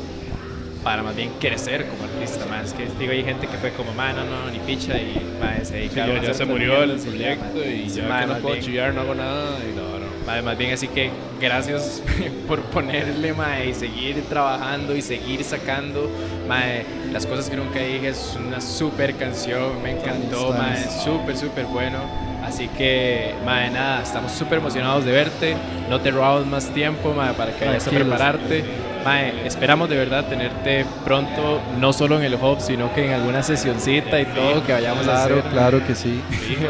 [0.83, 4.13] para más bien crecer como artista, más que digo, hay gente que fue como, mae,
[4.13, 6.81] no, no, ni picha, y mae, se sí, dedicaron ya, a ya hacer se murió
[6.83, 9.57] el ya, proyecto y Sí, ya que no puedo chillar, no hago nada.
[9.59, 9.90] Y no,
[10.25, 11.09] Mae, más bien así que
[11.39, 12.01] gracias
[12.47, 16.09] por ponerle, mae, y seguir trabajando y seguir sacando,
[16.47, 21.65] mae, las cosas que nunca dije, es una super canción, me encantó, mae, súper, súper
[21.65, 21.99] bueno.
[22.43, 25.55] Así que, mae, nada, estamos súper emocionados de verte,
[25.89, 28.63] no te robamos más tiempo, mae, para que vayas a prepararte.
[29.03, 33.41] Mae, esperamos de verdad tenerte pronto, no solo en el hub, sino que en alguna
[33.41, 35.41] sesioncita y todo que vayamos a hacer.
[35.51, 36.21] claro que sí.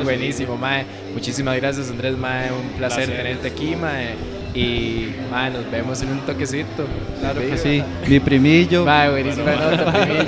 [0.04, 0.86] Buenísimo, Mae.
[1.14, 2.52] Muchísimas gracias, Andrés, Mae.
[2.52, 3.18] Un placer, Placer.
[3.24, 4.16] tenerte aquí, Mae.
[4.54, 6.86] Y, Mae, nos vemos en un toquecito.
[7.20, 7.84] Claro que sí.
[8.08, 8.86] Mi primillo.
[8.86, 10.24] Mae, buenísima nota, primillo.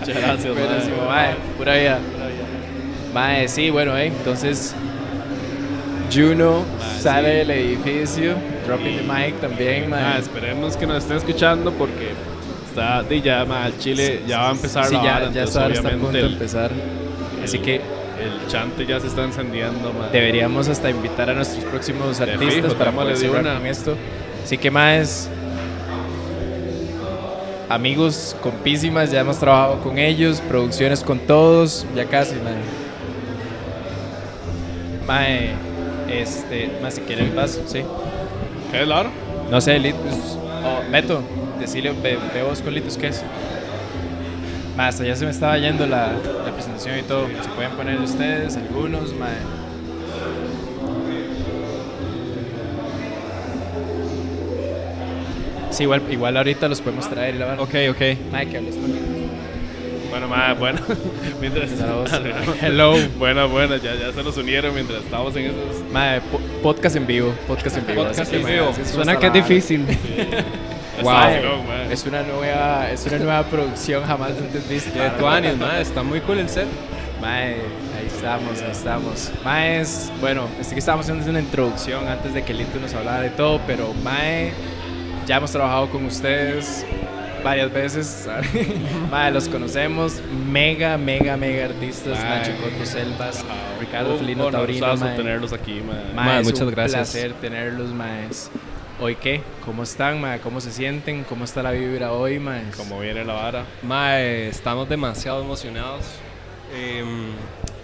[0.00, 0.66] Muchas gracias, mae.
[0.66, 1.34] Buenísimo, Mae.
[1.56, 1.98] Pura vida.
[3.14, 4.06] Mae, sí, bueno, eh.
[4.06, 4.74] Entonces,
[6.12, 6.62] Juno
[7.00, 8.34] sale del edificio.
[8.66, 10.02] Dropping the mic también, Mae.
[10.02, 12.10] Ah, esperemos que nos estén escuchando porque
[12.68, 15.26] está di, ya ma, el Chile ya va a empezar Sí, la ya, vara, ya
[15.42, 16.70] entonces está, está a punto de el- empezar.
[17.44, 17.80] Así el- que
[18.20, 20.08] el chante ya se está encendiendo, ma.
[20.08, 23.54] deberíamos hasta invitar a nuestros próximos artistas fijo, para poder de una.
[23.58, 23.96] con esto.
[24.44, 25.28] Así que más
[27.68, 32.54] amigos, compísimas, ya hemos trabajado con ellos, producciones con todos, ya casi, mae.
[35.06, 35.54] Mae,
[36.08, 37.82] este, más si quieren vas, sí.
[38.70, 39.10] ¿Qué es Laura?
[39.50, 41.22] No sé, Litus, o Beto,
[41.60, 43.22] decirle, ve, ve vos con Litus, ¿qué es?
[44.78, 46.12] Hasta ya se me estaba yendo la,
[46.44, 47.26] la presentación y todo.
[47.42, 49.14] Se pueden poner ustedes, algunos.
[55.70, 57.64] Sí, igual, igual ahorita los podemos traer y la verdad.
[57.64, 58.32] Ok, ok.
[58.32, 58.76] Mae, que hables.
[60.08, 60.78] Bueno, ma, bueno.
[61.40, 62.10] mientras Saludos.
[62.62, 62.94] Hello.
[63.18, 65.82] Buena, buena, ya, ya se nos unieron mientras estábamos en esos.
[65.92, 68.04] Mae, po- podcast en vivo, podcast en vivo.
[68.04, 68.72] Podcast en vivo.
[68.84, 69.84] Suena que es difícil.
[71.02, 71.12] Wow.
[71.12, 75.02] Mae, es una nueva, es una nueva producción jamás antes vista.
[75.02, 76.66] De Tuanis, ma, está muy cool el set.
[77.20, 79.32] Mae, ahí estamos, ahí estamos.
[79.44, 83.20] Mae es, bueno, es que estábamos haciendo una introducción antes de que Lito nos hablara
[83.20, 84.52] de todo, pero Mae,
[85.26, 86.84] ya hemos trabajado con ustedes
[87.42, 88.28] varias veces.
[89.10, 90.20] Mae, los conocemos,
[90.50, 92.38] mega, mega, mega artistas, Mae.
[92.38, 93.44] Nacho Coto Selvas,
[93.80, 94.78] Ricardo Felino Taurino.
[94.86, 95.16] honorazo mae.
[95.16, 95.94] tenerlos aquí, ma.
[96.14, 97.10] Mae, Mae, es muchas un gracias.
[97.12, 98.50] placer tenerlos, maes.
[98.98, 99.42] ¿Hoy qué?
[99.64, 100.40] ¿Cómo están, mae?
[100.40, 101.22] ¿Cómo se sienten?
[101.24, 102.74] ¿Cómo está la vibra hoy, maes?
[102.76, 103.64] Como viene la vara.
[103.82, 106.04] Mae, estamos demasiado emocionados.
[106.74, 107.32] Em,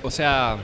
[0.03, 0.57] o sea,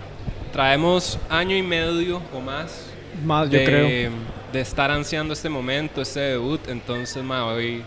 [0.51, 2.87] traemos año y medio o más
[3.25, 4.11] Más, yo de, creo.
[4.53, 6.67] de estar ansiando este momento, este debut.
[6.69, 7.85] Entonces, mae, hoy,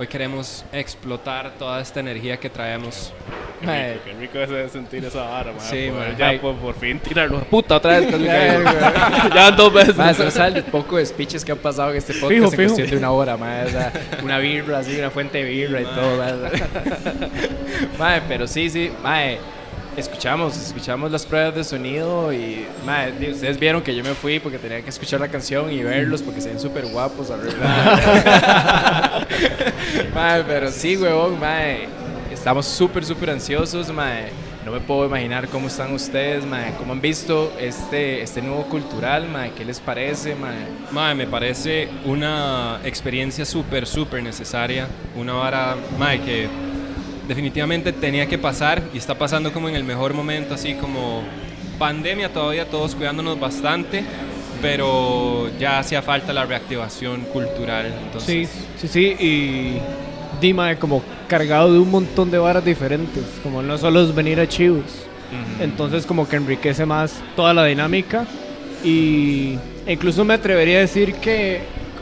[0.00, 3.12] hoy queremos explotar toda esta energía que traemos.
[3.60, 5.60] Qué rico, qué rico es de sentir esa vara, mae.
[5.60, 6.16] Sí, mae.
[6.16, 7.40] Ya por, por fin tirarlo.
[7.40, 8.10] Puta, otra vez
[9.34, 9.96] Ya dos veces.
[9.98, 12.62] Mae, ¿sabes el poco de speeches que han pasado en este podcast Fijo, en fijo.
[12.62, 13.66] cuestión de una hora, mae?
[13.66, 13.92] O sea,
[14.22, 16.32] una birra así, una fuente de birra y todo, mae.
[17.98, 19.38] Mae, pero sí, sí, mae.
[20.00, 22.66] Escuchamos, escuchamos las pruebas de sonido y,
[23.20, 26.22] di- ustedes vieron que yo me fui porque tenía que escuchar la canción y verlos
[26.22, 27.30] porque se ven súper guapos
[30.14, 31.88] mae, pero sí, huevón, mae.
[32.32, 34.28] Estamos súper, súper ansiosos, mae.
[34.64, 36.72] No me puedo imaginar cómo están ustedes, mae.
[36.78, 39.52] ¿Cómo han visto este, este nuevo cultural, mae?
[39.52, 40.66] ¿Qué les parece, mae?
[40.92, 44.86] Mae, me parece una experiencia súper, súper necesaria.
[45.16, 46.48] Una vara, mae, que
[47.30, 51.22] definitivamente tenía que pasar y está pasando como en el mejor momento, así como
[51.78, 54.02] pandemia todavía, todos cuidándonos bastante,
[54.60, 57.86] pero ya hacía falta la reactivación cultural.
[57.86, 59.78] Sí, Entonces, sí, sí, y
[60.40, 64.48] Dima como cargado de un montón de varas diferentes, como no solo es venir a
[64.48, 65.06] Chivos.
[65.60, 68.26] Entonces como que enriquece más toda la dinámica
[68.82, 69.56] y
[69.86, 71.60] incluso me atrevería a decir que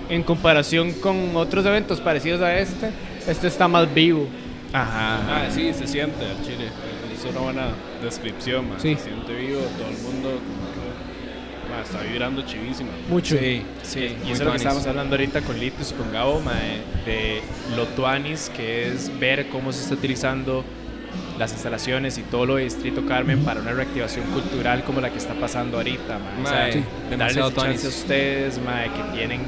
[0.09, 2.89] en comparación con otros eventos parecidos a este,
[3.29, 4.27] este está más vivo.
[4.73, 5.47] Ajá.
[5.47, 6.69] Ah, sí, se siente al chile.
[7.13, 7.69] Es una buena
[8.03, 8.67] descripción.
[8.79, 8.95] Sí.
[8.97, 12.91] Se siente vivo, todo el mundo como que, está vibrando chivísimo.
[13.09, 13.37] Mucho.
[13.39, 16.13] sí, Sí, muy y eso es lo que estábamos hablando ahorita con Litus y con
[16.13, 17.41] Gabo, mae, de
[17.77, 20.65] lo tuanis, que es ver cómo se está utilizando
[21.39, 25.19] las instalaciones y todo lo de Distrito Carmen para una reactivación cultural como la que
[25.19, 26.43] está pasando ahorita, mae.
[26.43, 29.43] O sea, sí, demasiado chance a ustedes, mae, que tienen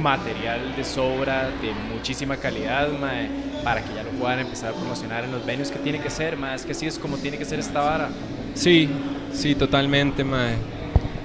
[0.00, 3.28] material de sobra, de muchísima calidad, mae,
[3.66, 6.36] para que ya lo puedan empezar a promocionar en los venues que tiene que ser,
[6.36, 8.10] mae, es que así es como tiene que ser esta vara.
[8.54, 8.88] Sí,
[9.32, 10.54] sí, totalmente, mae.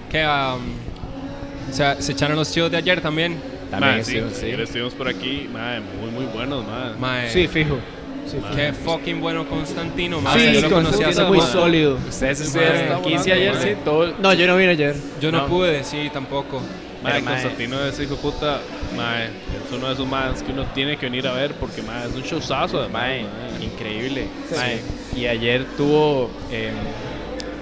[0.10, 3.40] Que, um, o sea, se echaron los chivos de ayer también.
[3.80, 4.46] Mae, sí, sí, sí.
[4.48, 6.96] ayer estuvimos por aquí, mae, muy, muy buenos, mae.
[6.98, 7.78] Mae, Sí, fijo.
[8.26, 8.38] Sí.
[8.56, 10.40] Qué fucking bueno Constantino, mae.
[10.40, 11.52] Sí, yo lo conocía hace muy poco.
[11.52, 12.00] sólido.
[12.10, 14.16] Ustedes estuvieron en Mae, 15 ayer, sí, todo...
[14.20, 14.96] No, yo no vine ayer.
[15.22, 15.48] Yo no, No.
[15.48, 16.60] pude, sí, tampoco.
[17.04, 18.62] Mae, mae, Constantino ese hijo de puta,
[18.96, 22.08] mae, es uno de esos más que uno tiene que venir a ver porque, mae,
[22.08, 23.64] es un showzazo, Mae, mae.
[23.66, 24.28] increíble.
[24.56, 24.80] Mae,
[25.16, 26.72] Y ayer tuvo, eh,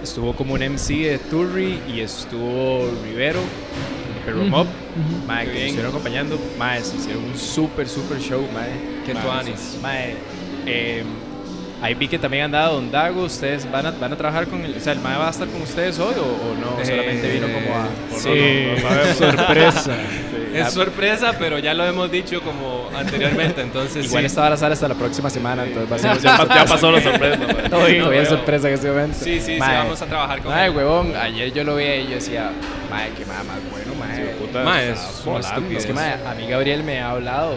[0.04, 3.40] estuvo como un MC de Turri y estuvo Rivero,
[4.26, 4.68] Perro Mob,
[5.28, 5.62] mae, Qué que bien.
[5.64, 6.40] nos estuvieron acompañando.
[6.58, 8.70] Mae, se hicieron un super, super show, mae.
[9.06, 9.78] Qué Mae, tuanis.
[9.82, 10.16] Mae,
[10.66, 11.04] eh,
[11.82, 13.24] ahí vi que también andaba Don Dago.
[13.24, 15.48] ¿Ustedes van a, van a trabajar con el, o sea, el mae va a estar
[15.48, 16.86] con ustedes hoy o, o no?
[16.86, 17.88] Solamente vino como a...
[18.18, 19.98] Sí, sorpresa.
[20.54, 24.28] Es sorpresa, pero ya lo hemos dicho como anteriormente, entonces Igual sí.
[24.28, 26.92] esta va a estar hasta la próxima semana, entonces va a ser Ya, ya pasó
[26.92, 27.40] la sorpresa.
[27.70, 29.18] Todavía es sorpresa en este momento.
[29.20, 32.04] Sí, sí, sí, Mae, vamos a trabajar con Mae, huevón, ayer yo lo vi y
[32.06, 32.52] yo decía,
[32.90, 34.64] mae, qué mae más bueno, mae.
[34.64, 35.24] Mae, es.
[35.78, 37.56] Es que, mae, a mí Gabriel me ha hablado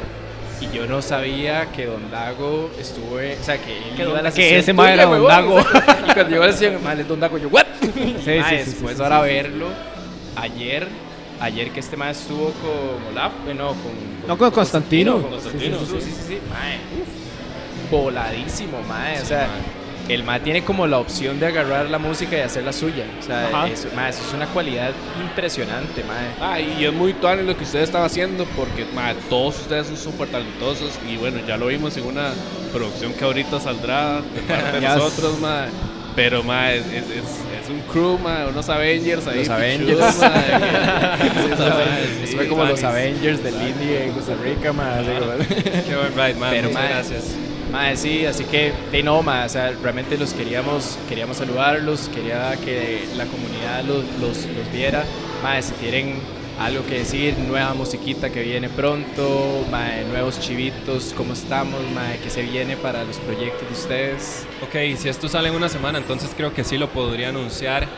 [0.63, 4.23] y yo no sabía que Don Dago estuvo, o sea, que él Que iba a
[4.23, 4.61] la que sesión.
[4.61, 5.59] Ese mae tuya, era Don Dago.
[6.09, 7.67] Y cuando llegó la sesión, mae, es Don Dago, yo, ¿what?
[7.81, 7.91] sí,
[8.27, 9.67] Mae, sí, sí, después sí, ahora verlo,
[10.37, 10.87] ayer,
[11.41, 14.29] ayer que este mae estuvo con Olaf, eh, no, con...
[14.29, 15.21] No, con Constantino.
[15.21, 19.49] Con Constantino, sí, sí, sí, sí, mae, uf, voladísimo, mae, o sea...
[20.09, 23.05] El mae tiene como la opción de agarrar la música y hacer la suya.
[23.21, 23.69] O sea, Ajá.
[23.69, 24.91] eso, es una cualidad
[25.21, 26.27] impresionante, mae.
[26.41, 29.97] Ah, y es muy tuanes lo que ustedes están haciendo porque mae, todos ustedes son
[29.97, 32.31] súper talentosos y bueno, ya lo vimos en una
[32.73, 35.69] producción que ahorita saldrá de parte de nosotros, mae.
[36.17, 39.39] Pero mae, es, es, es- es un crew, mae, unos Avengers ahí.
[39.39, 40.17] Los Avengers.
[40.17, 42.83] que- Sí, fue como los.
[42.83, 44.83] Avengers del Indie en Costa Rica, como-
[45.87, 46.51] Qué buen ride, man.
[46.51, 47.25] Pero, Muchas mae, gracias.
[47.73, 52.57] Mae, sí, así que, de no, mae, o sea, realmente los queríamos, queríamos saludarlos, quería
[52.57, 55.05] que la comunidad los, los, los viera.
[55.43, 56.21] Mae, si tienen
[56.61, 62.31] algo que decir, nueva musiquita que viene pronto, mae, nuevos chivitos, cómo estamos, mae, que
[62.31, 64.47] se viene para los proyectos de ustedes.
[64.63, 67.89] Ok, si esto sale en una semana, entonces creo que sí lo podría anunciar.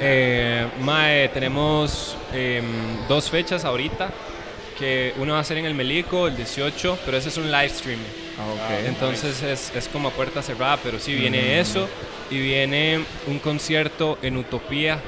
[0.00, 2.64] Eh, tenemos em,
[3.08, 4.10] dos fechas ahorita.
[4.78, 7.68] Que uno va a ser en el Melico, el 18, pero ese es un live
[7.68, 8.00] stream.
[8.86, 11.88] Entonces es, es como a puerta cerrada, pero sí viene eso.
[12.30, 14.98] Y viene un concierto en Utopía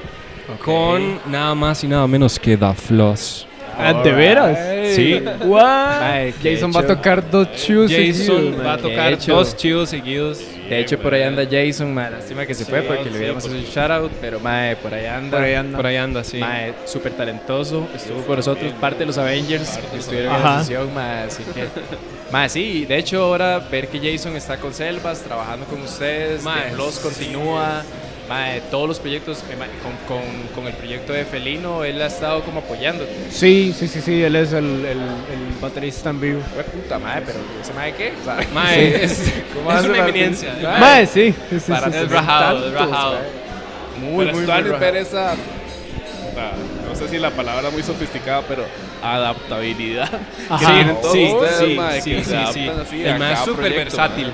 [0.63, 3.47] con nada más y nada menos que Da Floss.
[3.77, 4.57] Ah, ¿De veras?
[4.95, 5.21] Sí.
[5.43, 5.99] What?
[5.99, 8.81] Mae, qué Jason va a tocar dos chus Jason seguidos, va a man.
[8.81, 9.35] tocar De hecho.
[9.35, 10.39] dos chivos seguidos.
[10.69, 13.45] De hecho, por ahí anda Jason, mae, lástima que se fue porque sí, le hubiéramos
[13.45, 15.37] hecho un shoutout, pero mae, por ahí anda.
[15.37, 15.77] Por ahí anda.
[15.77, 16.37] Por ahí anda, sí.
[16.37, 20.93] Mae, súper talentoso, estuvo con nosotros, parte de los Avengers que estuvieron en la sesión,
[20.93, 21.65] mae, así que...
[22.31, 26.75] Mae, sí, de hecho ahora ver que Jason está con Selvas, trabajando con ustedes, Mae,
[26.75, 27.83] Los continúa,
[28.27, 32.41] mae, todos los proyectos, ima- con, con, con el proyecto de Felino, él ha estado
[32.43, 33.11] como apoyándote.
[33.29, 36.41] Sí, sí, sí, sí, él es el, el, el baterista en vivo.
[36.53, 38.13] Fue puta madre, pero ¿ese mae qué?
[38.19, 40.53] O sea, Mae, es, ¿Cómo es una eminencia.
[40.63, 42.07] Mae, Mae, sí, sí, sí, para sí, Es sí.
[42.09, 43.13] rajado, es tantos, rajado.
[43.13, 44.11] mae.
[44.11, 44.79] Muy, Pero muy, muy rajado.
[44.79, 46.51] ver esa, ah,
[46.89, 48.65] no sé si la palabra es muy sofisticada, pero
[49.01, 50.09] adaptabilidad.
[50.49, 50.95] Ajá.
[51.11, 51.29] Sí,
[52.01, 54.31] sí, sí, sí, El mae es súper versátil.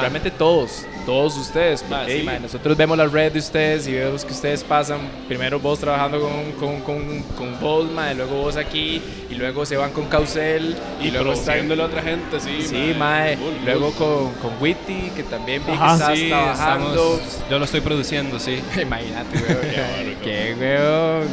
[0.00, 1.82] Realmente todos, todos ustedes.
[1.82, 2.22] Porque, Ma, sí.
[2.22, 6.20] mae, nosotros vemos la red de ustedes y vemos que ustedes pasan primero vos trabajando
[6.20, 9.00] con, con, con, con vos, luego vos aquí,
[9.30, 11.80] y luego se van con Causel, y, Y luego están.
[11.80, 12.60] a otra gente, sí.
[12.60, 13.38] Sí, mae.
[13.64, 15.94] Luego con, con Witty, que también vi que Ajá.
[15.94, 16.88] estás Sí, trabajando.
[17.14, 18.60] estamos, yo lo estoy produciendo, sí.
[18.82, 20.16] Imagínate, weón.
[20.22, 21.28] Qué weón.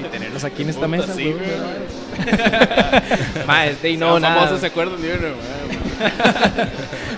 [0.00, 1.40] Y tenerlos aquí en esta Puta, mesa, sí, weón.
[1.40, 2.00] weón.
[3.46, 4.34] Mae, de ahí No, nada.
[4.36, 6.68] famosos se acuerdan de uno, mae.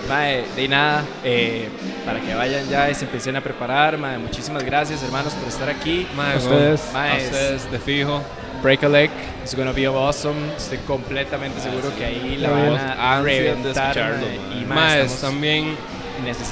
[0.07, 1.69] Mae, de nada, eh,
[2.05, 5.69] para que vayan ya y se empiecen a preparar, mae, muchísimas gracias hermanos por estar
[5.69, 6.05] aquí.
[6.15, 6.81] Mae, ustedes.
[6.93, 8.21] Mae, ustedes, de fijo.
[8.61, 9.09] Break a leg,
[9.41, 10.35] it's gonna be awesome.
[10.55, 13.97] Estoy completamente seguro que ahí la van a de reventar.
[13.97, 14.27] escucharlo,
[14.67, 15.75] mae, y estamos- también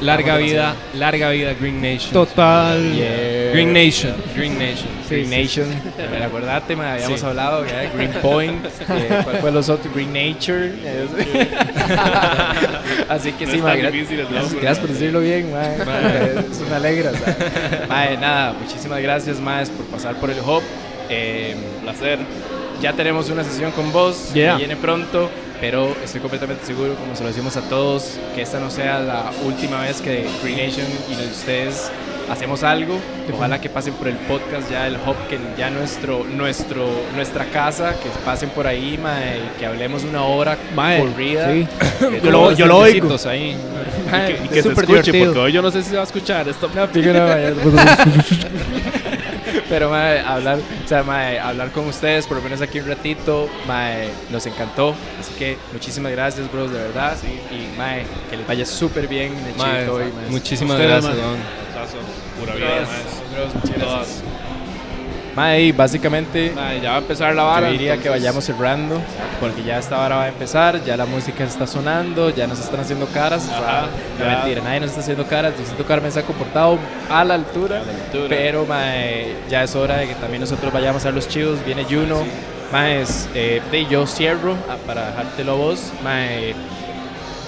[0.01, 0.99] larga vida, demasiado.
[0.99, 2.11] larga vida Green Nation.
[2.13, 2.93] Total.
[2.93, 3.51] Yeah.
[3.53, 4.87] Green Nation, Green Nation.
[5.09, 5.65] Green Nation,
[5.97, 7.25] pero acordate, mae, habíamos Sí.
[7.25, 9.93] hablado, ya, Green Point, eh, ¿cuál fue los otros?
[9.93, 10.71] Green Nature.
[13.09, 15.75] Así que No sí, es gra- difícil gracias, gracias por decirlo bien, mae.
[15.75, 17.11] Eso me alegra.
[17.11, 17.85] o sea.
[17.89, 20.61] Mae, nada, muchísimas gracias, más por pasar por el hub.
[21.09, 22.19] Eh, Placer.
[22.81, 24.53] ya tenemos una sesión con vos, Yeah.
[24.53, 25.29] que viene pronto,
[25.61, 29.31] pero estoy completamente seguro, como se lo decimos a todos, que esta no sea la
[29.45, 31.89] última vez que Green Nation y ustedes
[32.29, 32.97] hacemos algo.
[33.33, 37.91] Ojalá que pasen por el podcast ya el Hop, que ya nuestro, nuestro, nuestra casa,
[38.01, 41.51] que pasen por ahí, mae, y que hablemos una hora Mae, corrida.
[41.53, 41.67] sí.
[42.23, 43.15] Yo lo- yo lo oigo.
[43.29, 43.55] ahí.
[43.55, 45.25] Y que, y que se súper escuche, divertido.
[45.25, 46.69] porque hoy yo no sé si se va a escuchar esto.
[49.69, 53.49] Pero mae, hablar, o sea, mae, hablar con ustedes, por lo menos aquí un ratito,
[53.67, 54.95] mae, nos encantó.
[55.19, 57.17] Así que muchísimas gracias, bros, de verdad.
[57.51, 60.29] Y mae, que les vaya súper bien en el Mae, chico hoy, mae.
[60.29, 61.37] muchísimas Ustedes, gracias, don.
[62.39, 63.35] Pura vida, mae.
[63.35, 64.07] bros, muchas Todas.
[64.07, 64.23] gracias.
[65.35, 67.67] Mae, básicamente Mae, ya va a empezar la vara.
[67.67, 69.01] yo diría que entonces- vayamos cerrando,
[69.39, 72.81] porque ya esta hora va a empezar, ya la música está sonando, ya nos están
[72.81, 73.43] haciendo caras.
[73.45, 73.87] o sea, Ajá,
[74.19, 75.57] no mentira, nadie nos está haciendo caras.
[75.57, 76.77] Distrito Carmen se ha comportado
[77.09, 78.27] a la altura, A la altura.
[78.29, 81.63] pero mae, ya es hora de que también nosotros vayamos a los chivos.
[81.65, 82.23] Viene Juno,
[82.73, 85.91] Maes, eh, de yo cierro ah, para dejártelo a vos.
[86.03, 86.53] Mae,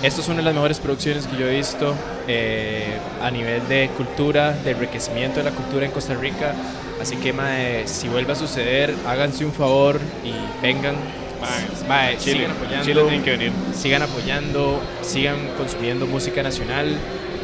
[0.01, 1.93] esto es una de las mejores producciones que yo he visto
[2.27, 6.53] eh, a nivel de cultura, de enriquecimiento de la cultura en Costa Rica.
[7.01, 10.95] Así que, mae, si vuelve a suceder, háganse un favor y vengan.
[11.41, 12.85] Mae, Mae, Chile, sigan apoyando.
[12.85, 13.51] Chile tiene que venir.
[13.73, 16.95] Sigan apoyando, sigan consumiendo música nacional,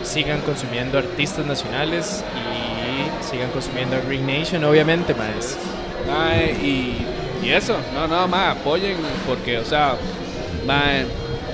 [0.03, 5.57] sigan consumiendo artistas nacionales y sigan consumiendo a Green Nation, obviamente, maes.
[6.07, 7.05] Mae, y,
[7.43, 8.95] y eso, no, no, mae, apoyen,
[9.27, 9.97] porque, o sea,
[10.65, 11.05] mae,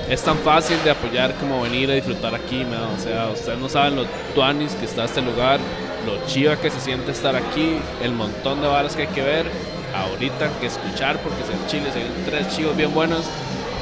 [0.08, 3.68] es tan fácil de apoyar como venir a disfrutar aquí, mae, o sea, ustedes no
[3.68, 4.04] saben lo
[4.34, 5.58] tuanis que está este lugar,
[6.06, 9.46] lo chiva que se siente estar aquí, el montón de balas que hay que ver,
[9.94, 13.24] ahorita que escuchar, porque en Chile se ven tres chivos bien buenos,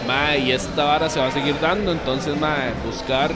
[0.07, 3.31] mae, y esta vara se va a seguir dando, entonces, mae, buscar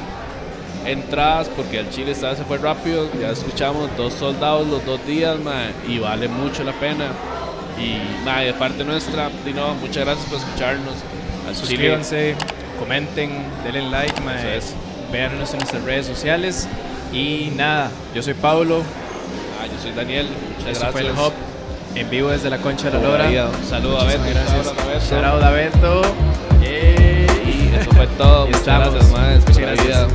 [0.86, 3.08] entradas porque el Chile vez se fue rápido.
[3.20, 7.06] Ya escuchamos dos soldados los dos días, mae, y vale mucho la pena.
[7.78, 10.94] Y mae, de parte nuestra, di no, muchas gracias por escucharnos.
[11.54, 12.36] Suscríbanse,
[12.78, 13.30] comenten,
[13.64, 14.74] denle like, mae, Eso es.
[15.12, 16.68] véanos en nuestras redes sociales.
[17.12, 18.82] Y nada, yo soy Pablo,
[19.60, 20.28] ah, yo soy Daniel,
[20.58, 21.26] muchas esto fue el gracias.
[21.28, 21.32] Hub,
[21.94, 23.24] en vivo desde la Concha de la Lora.
[23.26, 24.66] Un saludo a Beto, gracias.
[25.12, 26.02] abrazo a Beto.
[26.60, 28.46] Y eso fue todo.
[28.46, 29.08] Muchas gracias,
[29.46, 30.06] Muchas gracias.